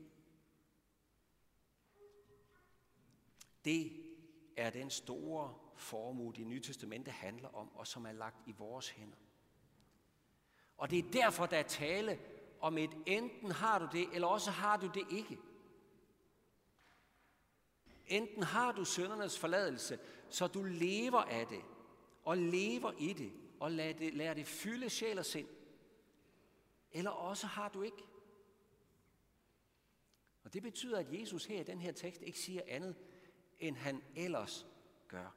Det 3.64 3.92
er 4.56 4.70
den 4.70 4.90
store 4.90 5.54
formue, 5.76 6.32
det 6.34 6.46
nye 6.46 6.60
testamente 6.60 7.10
handler 7.10 7.48
om, 7.48 7.76
og 7.76 7.86
som 7.86 8.06
er 8.06 8.12
lagt 8.12 8.48
i 8.48 8.52
vores 8.52 8.88
hænder. 8.88 9.27
Og 10.78 10.90
det 10.90 10.98
er 10.98 11.10
derfor, 11.10 11.46
der 11.46 11.56
er 11.56 11.62
tale 11.62 12.18
om 12.60 12.78
et 12.78 12.90
enten 13.06 13.50
har 13.50 13.78
du 13.78 13.88
det, 13.92 14.08
eller 14.12 14.28
også 14.28 14.50
har 14.50 14.76
du 14.76 14.86
det 14.94 15.06
ikke. 15.10 15.38
Enten 18.06 18.42
har 18.42 18.72
du 18.72 18.84
søndernes 18.84 19.38
forladelse, 19.38 19.98
så 20.28 20.46
du 20.46 20.62
lever 20.62 21.20
af 21.20 21.46
det, 21.46 21.62
og 22.24 22.38
lever 22.38 22.92
i 22.98 23.12
det, 23.12 23.32
og 23.60 23.70
lader 23.70 23.98
det, 23.98 24.14
lader 24.14 24.34
det 24.34 24.46
fylde 24.46 24.90
sjæl 24.90 25.18
og 25.18 25.26
sind. 25.26 25.48
Eller 26.92 27.10
også 27.10 27.46
har 27.46 27.68
du 27.68 27.82
ikke. 27.82 28.02
Og 30.44 30.52
det 30.52 30.62
betyder, 30.62 30.98
at 30.98 31.20
Jesus 31.20 31.44
her 31.44 31.60
i 31.60 31.64
den 31.64 31.80
her 31.80 31.92
tekst 31.92 32.22
ikke 32.22 32.38
siger 32.38 32.62
andet, 32.66 32.96
end 33.58 33.76
han 33.76 34.02
ellers 34.16 34.66
gør. 35.08 35.34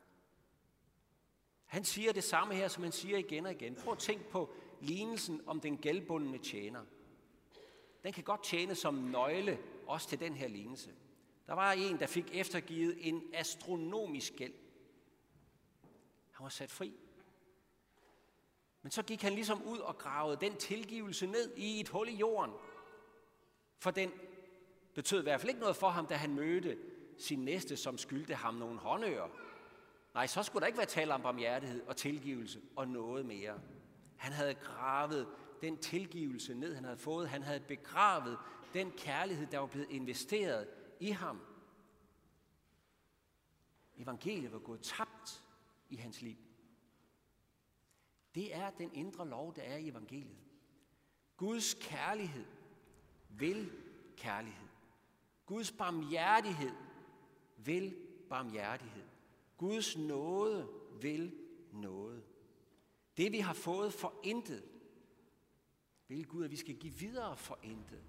Han 1.65 1.83
siger 1.83 2.13
det 2.13 2.23
samme 2.23 2.55
her, 2.55 2.67
som 2.67 2.83
han 2.83 2.91
siger 2.91 3.17
igen 3.17 3.45
og 3.45 3.51
igen. 3.51 3.75
Prøv 3.75 3.93
at 3.93 3.99
tænk 3.99 4.27
på 4.27 4.53
lignelsen 4.81 5.41
om 5.47 5.59
den 5.59 5.77
gældbundne 5.77 6.37
tjener. 6.37 6.85
Den 8.03 8.13
kan 8.13 8.23
godt 8.23 8.43
tjene 8.43 8.75
som 8.75 8.93
nøgle 8.93 9.59
også 9.87 10.09
til 10.09 10.19
den 10.19 10.35
her 10.35 10.47
lignelse. 10.47 10.89
Der 11.47 11.53
var 11.53 11.71
en, 11.71 11.99
der 11.99 12.07
fik 12.07 12.25
eftergivet 12.33 12.97
en 12.99 13.23
astronomisk 13.33 14.35
gæld. 14.35 14.53
Han 16.31 16.43
var 16.43 16.49
sat 16.49 16.71
fri. 16.71 16.93
Men 18.81 18.91
så 18.91 19.03
gik 19.03 19.21
han 19.21 19.33
ligesom 19.33 19.63
ud 19.63 19.77
og 19.77 19.97
gravede 19.97 20.37
den 20.41 20.55
tilgivelse 20.55 21.27
ned 21.27 21.57
i 21.57 21.79
et 21.79 21.89
hul 21.89 22.09
i 22.09 22.15
jorden. 22.15 22.51
For 23.79 23.91
den 23.91 24.11
betød 24.93 25.19
i 25.19 25.23
hvert 25.23 25.41
fald 25.41 25.49
ikke 25.49 25.59
noget 25.61 25.75
for 25.75 25.89
ham, 25.89 26.07
da 26.07 26.15
han 26.15 26.35
mødte 26.35 26.77
sin 27.17 27.45
næste, 27.45 27.77
som 27.77 27.97
skyldte 27.97 28.35
ham 28.35 28.53
nogle 28.53 28.79
håndører. 28.79 29.29
Nej, 30.13 30.27
så 30.27 30.43
skulle 30.43 30.61
der 30.61 30.67
ikke 30.67 30.77
være 30.77 30.87
tale 30.87 31.13
om 31.13 31.21
barmhjertighed 31.21 31.81
og 31.87 31.97
tilgivelse 31.97 32.61
og 32.75 32.87
noget 32.87 33.25
mere. 33.25 33.59
Han 34.21 34.33
havde 34.33 34.53
gravet 34.53 35.27
den 35.61 35.77
tilgivelse 35.77 36.53
ned, 36.53 36.75
han 36.75 36.83
havde 36.83 36.97
fået. 36.97 37.29
Han 37.29 37.43
havde 37.43 37.59
begravet 37.59 38.37
den 38.73 38.91
kærlighed, 38.91 39.47
der 39.47 39.59
var 39.59 39.67
blevet 39.67 39.89
investeret 39.89 40.67
i 40.99 41.09
ham. 41.09 41.41
Evangeliet 43.97 44.51
var 44.51 44.59
gået 44.59 44.81
tabt 44.81 45.43
i 45.89 45.95
hans 45.95 46.21
liv. 46.21 46.37
Det 48.35 48.55
er 48.55 48.69
den 48.69 48.91
indre 48.93 49.27
lov, 49.27 49.55
der 49.55 49.61
er 49.61 49.77
i 49.77 49.87
evangeliet. 49.87 50.37
Guds 51.37 51.73
kærlighed 51.73 52.45
vil 53.29 53.71
kærlighed. 54.17 54.67
Guds 55.45 55.71
barmhjertighed 55.71 56.71
vil 57.57 57.95
barmhjertighed. 58.29 59.03
Guds 59.57 59.97
nåde 59.97 60.69
vil 61.01 61.35
noget. 61.71 62.23
Det 63.21 63.31
vi 63.31 63.39
har 63.39 63.53
fået 63.53 63.93
for 63.93 64.13
intet, 64.23 64.63
vil 66.07 66.27
Gud, 66.27 66.43
at 66.43 66.51
vi 66.51 66.55
skal 66.55 66.75
give 66.75 66.93
videre 66.93 67.37
for 67.37 67.59
intet. 67.63 68.03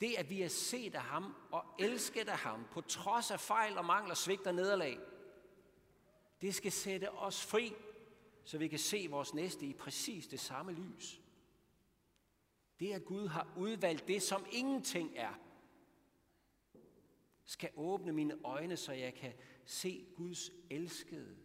Det, 0.00 0.14
at 0.18 0.30
vi 0.30 0.42
er 0.42 0.48
set 0.48 0.94
af 0.94 1.00
ham 1.00 1.34
og 1.50 1.64
elsket 1.78 2.28
af 2.28 2.38
ham, 2.38 2.64
på 2.72 2.80
trods 2.80 3.30
af 3.30 3.40
fejl 3.40 3.78
og 3.78 3.84
mangler, 3.84 4.14
svigt 4.14 4.46
og 4.46 4.54
nederlag, 4.54 4.98
det 6.40 6.54
skal 6.54 6.72
sætte 6.72 7.10
os 7.12 7.46
fri, 7.46 7.72
så 8.44 8.58
vi 8.58 8.68
kan 8.68 8.78
se 8.78 9.06
vores 9.10 9.34
næste 9.34 9.66
i 9.66 9.72
præcis 9.72 10.26
det 10.26 10.40
samme 10.40 10.72
lys. 10.72 11.20
Det, 12.80 12.92
at 12.92 13.04
Gud 13.04 13.28
har 13.28 13.52
udvalgt 13.56 14.08
det, 14.08 14.22
som 14.22 14.46
ingenting 14.52 15.12
er, 15.16 15.34
skal 17.44 17.70
åbne 17.76 18.12
mine 18.12 18.44
øjne, 18.44 18.76
så 18.76 18.92
jeg 18.92 19.14
kan 19.14 19.32
se 19.64 20.06
Guds 20.16 20.50
elskede, 20.70 21.43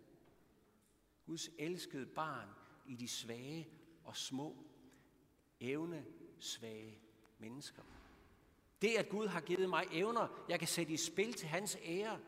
Guds 1.29 1.49
elskede 1.57 2.05
barn 2.05 2.49
i 2.85 2.95
de 2.95 3.07
svage 3.07 3.69
og 4.03 4.17
små, 4.17 4.57
evne 5.59 6.05
svage 6.39 7.01
mennesker. 7.37 7.81
Det, 8.81 8.95
at 8.97 9.09
Gud 9.09 9.27
har 9.27 9.41
givet 9.41 9.69
mig 9.69 9.85
evner, 9.91 10.45
jeg 10.49 10.59
kan 10.59 10.67
sætte 10.67 10.93
i 10.93 10.97
spil 10.97 11.33
til 11.33 11.47
hans 11.47 11.77
ære, 11.81 12.19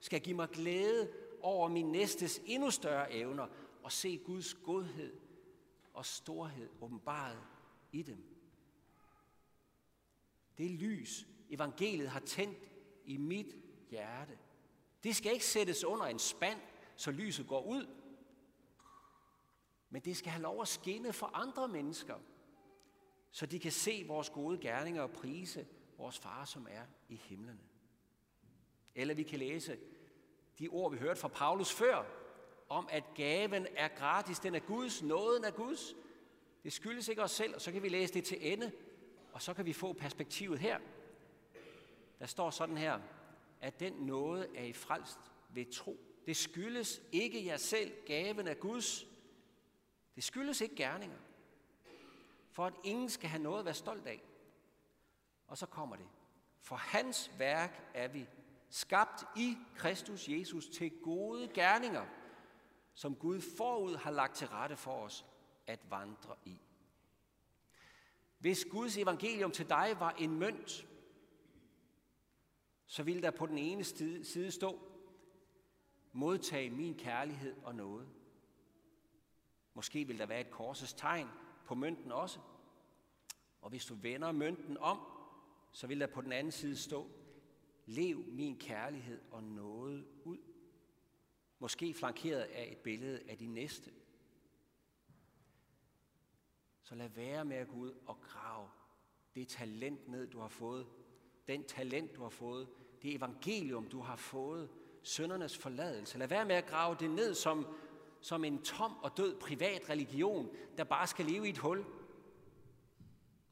skal 0.00 0.20
give 0.20 0.36
mig 0.36 0.48
glæde 0.48 1.12
over 1.40 1.68
min 1.68 1.92
næstes 1.92 2.40
endnu 2.46 2.70
større 2.70 3.12
evner 3.12 3.46
og 3.82 3.92
se 3.92 4.18
Guds 4.18 4.54
godhed 4.54 5.16
og 5.94 6.06
storhed 6.06 6.68
åbenbaret 6.80 7.42
i 7.92 8.02
dem. 8.02 8.24
Det 10.58 10.70
lys, 10.70 11.26
evangeliet 11.50 12.08
har 12.08 12.20
tændt 12.20 12.58
i 13.04 13.16
mit 13.16 13.56
hjerte, 13.90 14.38
det 15.04 15.16
skal 15.16 15.32
ikke 15.32 15.46
sættes 15.46 15.84
under 15.84 16.06
en 16.06 16.18
spand, 16.18 16.60
så 16.96 17.10
lyset 17.10 17.46
går 17.46 17.62
ud, 17.62 18.03
men 19.94 20.02
det 20.02 20.16
skal 20.16 20.32
have 20.32 20.42
lov 20.42 20.60
at 20.60 20.68
skinne 20.68 21.12
for 21.12 21.30
andre 21.34 21.68
mennesker, 21.68 22.14
så 23.30 23.46
de 23.46 23.58
kan 23.58 23.72
se 23.72 24.04
vores 24.08 24.30
gode 24.30 24.58
gerninger 24.58 25.02
og 25.02 25.10
prise 25.10 25.66
vores 25.98 26.18
far, 26.18 26.44
som 26.44 26.66
er 26.70 26.82
i 27.08 27.16
himlene. 27.16 27.60
Eller 28.94 29.14
vi 29.14 29.22
kan 29.22 29.38
læse 29.38 29.78
de 30.58 30.68
ord, 30.68 30.92
vi 30.92 30.98
hørte 30.98 31.20
fra 31.20 31.28
Paulus 31.28 31.72
før, 31.72 32.04
om 32.68 32.88
at 32.90 33.04
gaven 33.14 33.66
er 33.76 33.88
gratis, 33.88 34.38
den 34.38 34.54
er 34.54 34.58
Guds, 34.58 35.02
nåden 35.02 35.44
er 35.44 35.50
Guds. 35.50 35.94
Det 36.64 36.72
skyldes 36.72 37.08
ikke 37.08 37.22
os 37.22 37.30
selv, 37.30 37.54
og 37.54 37.60
så 37.60 37.72
kan 37.72 37.82
vi 37.82 37.88
læse 37.88 38.14
det 38.14 38.24
til 38.24 38.52
ende, 38.52 38.72
og 39.32 39.42
så 39.42 39.54
kan 39.54 39.66
vi 39.66 39.72
få 39.72 39.92
perspektivet 39.92 40.58
her. 40.58 40.78
Der 42.18 42.26
står 42.26 42.50
sådan 42.50 42.76
her, 42.76 43.00
at 43.60 43.80
den 43.80 43.92
nåde 43.92 44.48
er 44.54 44.64
i 44.64 44.72
frelst 44.72 45.18
ved 45.50 45.72
tro. 45.72 45.98
Det 46.26 46.36
skyldes 46.36 47.02
ikke 47.12 47.46
jer 47.46 47.56
selv, 47.56 47.92
gaven 48.06 48.48
er 48.48 48.54
Guds. 48.54 49.13
Det 50.14 50.24
skyldes 50.24 50.60
ikke 50.60 50.76
gerninger. 50.76 51.18
For 52.50 52.66
at 52.66 52.74
ingen 52.84 53.10
skal 53.10 53.28
have 53.28 53.42
noget 53.42 53.58
at 53.58 53.64
være 53.64 53.74
stolt 53.74 54.06
af. 54.06 54.22
Og 55.46 55.58
så 55.58 55.66
kommer 55.66 55.96
det. 55.96 56.06
For 56.60 56.76
hans 56.76 57.30
værk 57.38 57.90
er 57.94 58.08
vi 58.08 58.28
skabt 58.68 59.24
i 59.36 59.56
Kristus 59.76 60.28
Jesus 60.28 60.68
til 60.68 60.90
gode 61.02 61.48
gerninger, 61.48 62.06
som 62.94 63.16
Gud 63.16 63.40
forud 63.56 63.96
har 63.96 64.10
lagt 64.10 64.36
til 64.36 64.48
rette 64.48 64.76
for 64.76 65.04
os 65.04 65.26
at 65.66 65.90
vandre 65.90 66.36
i. 66.44 66.60
Hvis 68.38 68.64
Guds 68.64 68.96
evangelium 68.96 69.50
til 69.50 69.68
dig 69.68 69.96
var 69.98 70.10
en 70.10 70.38
mønt, 70.38 70.86
så 72.86 73.02
ville 73.02 73.22
der 73.22 73.30
på 73.30 73.46
den 73.46 73.58
ene 73.58 73.84
side 74.24 74.50
stå, 74.50 74.78
modtag 76.12 76.72
min 76.72 76.94
kærlighed 76.94 77.56
og 77.62 77.74
noget. 77.74 78.08
Måske 79.74 80.06
vil 80.06 80.18
der 80.18 80.26
være 80.26 80.40
et 80.40 80.50
korsets 80.50 80.92
tegn 80.92 81.28
på 81.66 81.74
mønten 81.74 82.12
også. 82.12 82.38
Og 83.60 83.70
hvis 83.70 83.86
du 83.86 83.94
vender 83.94 84.32
mønten 84.32 84.78
om, 84.78 85.00
så 85.72 85.86
vil 85.86 86.00
der 86.00 86.06
på 86.06 86.20
den 86.20 86.32
anden 86.32 86.52
side 86.52 86.76
stå, 86.76 87.10
lev 87.86 88.24
min 88.26 88.58
kærlighed 88.58 89.20
og 89.30 89.42
noget 89.42 90.06
ud. 90.24 90.38
Måske 91.58 91.94
flankeret 91.94 92.40
af 92.40 92.68
et 92.72 92.78
billede 92.78 93.22
af 93.28 93.38
de 93.38 93.46
næste. 93.46 93.90
Så 96.82 96.94
lad 96.94 97.08
være 97.08 97.44
med 97.44 97.56
at 97.56 97.68
gå 97.68 97.76
ud 97.76 97.92
og 98.06 98.20
grave 98.20 98.68
det 99.34 99.48
talent 99.48 100.08
ned, 100.08 100.26
du 100.26 100.40
har 100.40 100.48
fået. 100.48 100.86
Den 101.48 101.64
talent, 101.64 102.16
du 102.16 102.22
har 102.22 102.28
fået. 102.28 102.68
Det 103.02 103.14
evangelium, 103.14 103.88
du 103.88 104.00
har 104.00 104.16
fået. 104.16 104.68
Søndernes 105.02 105.58
forladelse. 105.58 106.18
Lad 106.18 106.28
være 106.28 106.44
med 106.44 106.54
at 106.54 106.66
grave 106.66 106.96
det 107.00 107.10
ned 107.10 107.34
som, 107.34 107.76
som 108.24 108.44
en 108.44 108.62
tom 108.62 108.96
og 108.96 109.16
død 109.16 109.40
privat 109.40 109.90
religion, 109.90 110.56
der 110.78 110.84
bare 110.84 111.06
skal 111.06 111.24
leve 111.24 111.46
i 111.46 111.50
et 111.50 111.58
hul. 111.58 111.84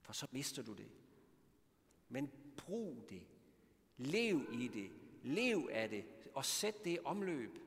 For 0.01 0.13
så 0.13 0.27
mister 0.31 0.63
du 0.63 0.73
det. 0.73 0.89
Men 2.09 2.31
brug 2.57 3.07
det. 3.09 3.23
Lev 3.97 4.47
i 4.53 4.69
det. 4.69 4.91
Lev 5.23 5.69
af 5.73 5.89
det. 5.89 6.05
Og 6.35 6.45
sæt 6.45 6.85
det 6.85 6.91
i 6.91 6.99
omløb. 7.05 7.59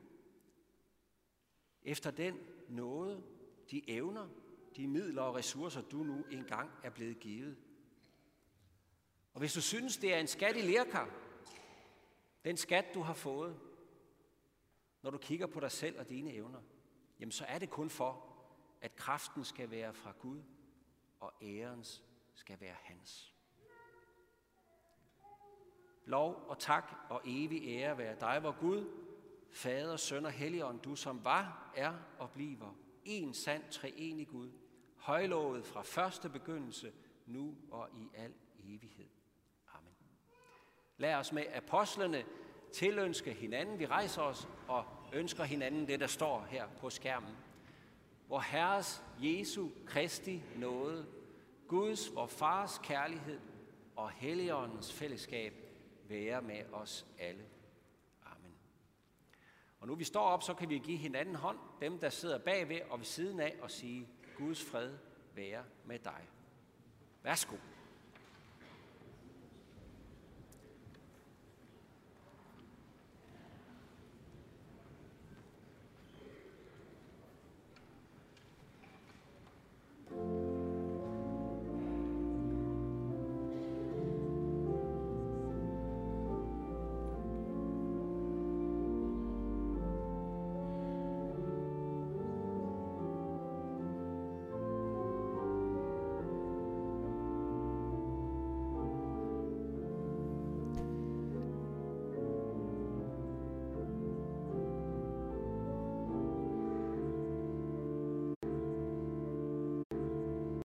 Efter 1.82 2.10
den 2.10 2.38
nåde, 2.68 3.22
de 3.70 3.90
evner, 3.90 4.28
de 4.76 4.86
midler 4.86 5.22
og 5.22 5.34
ressourcer, 5.34 5.82
du 5.82 5.96
nu 5.96 6.24
engang 6.30 6.70
er 6.82 6.90
blevet 6.90 7.20
givet. 7.20 7.56
Og 9.34 9.38
hvis 9.38 9.52
du 9.52 9.60
synes, 9.60 9.96
det 9.96 10.14
er 10.14 10.18
en 10.18 10.26
skat 10.26 10.56
i 10.56 10.60
lærkar, 10.60 11.10
den 12.44 12.56
skat, 12.56 12.84
du 12.94 13.00
har 13.00 13.14
fået, 13.14 13.60
når 15.02 15.10
du 15.10 15.18
kigger 15.18 15.46
på 15.46 15.60
dig 15.60 15.70
selv 15.70 15.98
og 15.98 16.08
dine 16.08 16.32
evner, 16.32 16.60
jamen 17.20 17.32
så 17.32 17.44
er 17.44 17.58
det 17.58 17.70
kun 17.70 17.90
for, 17.90 18.26
at 18.80 18.96
kraften 18.96 19.44
skal 19.44 19.70
være 19.70 19.94
fra 19.94 20.12
Gud, 20.20 20.42
og 21.20 21.32
ærens 21.42 22.02
skal 22.34 22.60
være 22.60 22.76
hans. 22.82 23.34
Lov 26.04 26.44
og 26.48 26.58
tak 26.58 26.92
og 27.08 27.22
evig 27.24 27.62
ære 27.68 27.98
være 27.98 28.16
dig, 28.20 28.42
vor 28.42 28.60
Gud, 28.60 29.06
Fader, 29.50 29.96
Søn 29.96 30.26
og 30.26 30.32
Helligånd, 30.32 30.80
du 30.80 30.96
som 30.96 31.24
var, 31.24 31.72
er 31.76 31.94
og 32.18 32.30
bliver 32.30 32.74
en 33.04 33.34
sand 33.34 33.62
treenig 33.70 34.28
Gud, 34.28 34.50
højlovet 34.96 35.66
fra 35.66 35.82
første 35.82 36.28
begyndelse, 36.28 36.92
nu 37.26 37.56
og 37.70 37.88
i 37.94 38.10
al 38.14 38.34
evighed. 38.58 39.08
Amen. 39.74 39.94
Lad 40.96 41.14
os 41.14 41.32
med 41.32 41.44
apostlene 41.52 42.24
tilønske 42.72 43.32
hinanden. 43.32 43.78
Vi 43.78 43.86
rejser 43.86 44.22
os 44.22 44.48
og 44.68 44.84
ønsker 45.12 45.44
hinanden 45.44 45.88
det, 45.88 46.00
der 46.00 46.06
står 46.06 46.46
her 46.50 46.66
på 46.80 46.90
skærmen. 46.90 47.36
Hvor 48.26 48.40
Herres 48.40 49.02
Jesu 49.22 49.68
Kristi 49.86 50.42
nåde, 50.56 51.06
Guds, 51.68 52.14
vor 52.14 52.26
Fars 52.26 52.80
kærlighed 52.82 53.40
og 53.96 54.10
Helligåndens 54.10 54.92
fællesskab 54.92 55.54
være 56.08 56.42
med 56.42 56.62
os 56.72 57.06
alle. 57.18 57.44
Amen. 58.24 58.54
Og 59.80 59.86
nu 59.86 59.94
vi 59.94 60.04
står 60.04 60.24
op, 60.24 60.42
så 60.42 60.54
kan 60.54 60.68
vi 60.68 60.78
give 60.78 60.98
hinanden 60.98 61.34
hånd, 61.34 61.58
dem 61.80 61.98
der 61.98 62.10
sidder 62.10 62.38
bagved 62.38 62.80
og 62.90 62.98
ved 62.98 63.06
siden 63.06 63.40
af, 63.40 63.56
og 63.62 63.70
sige, 63.70 64.08
Guds 64.36 64.64
fred 64.64 64.92
være 65.34 65.64
med 65.84 65.98
dig. 65.98 66.28
Værsgo. 67.22 67.56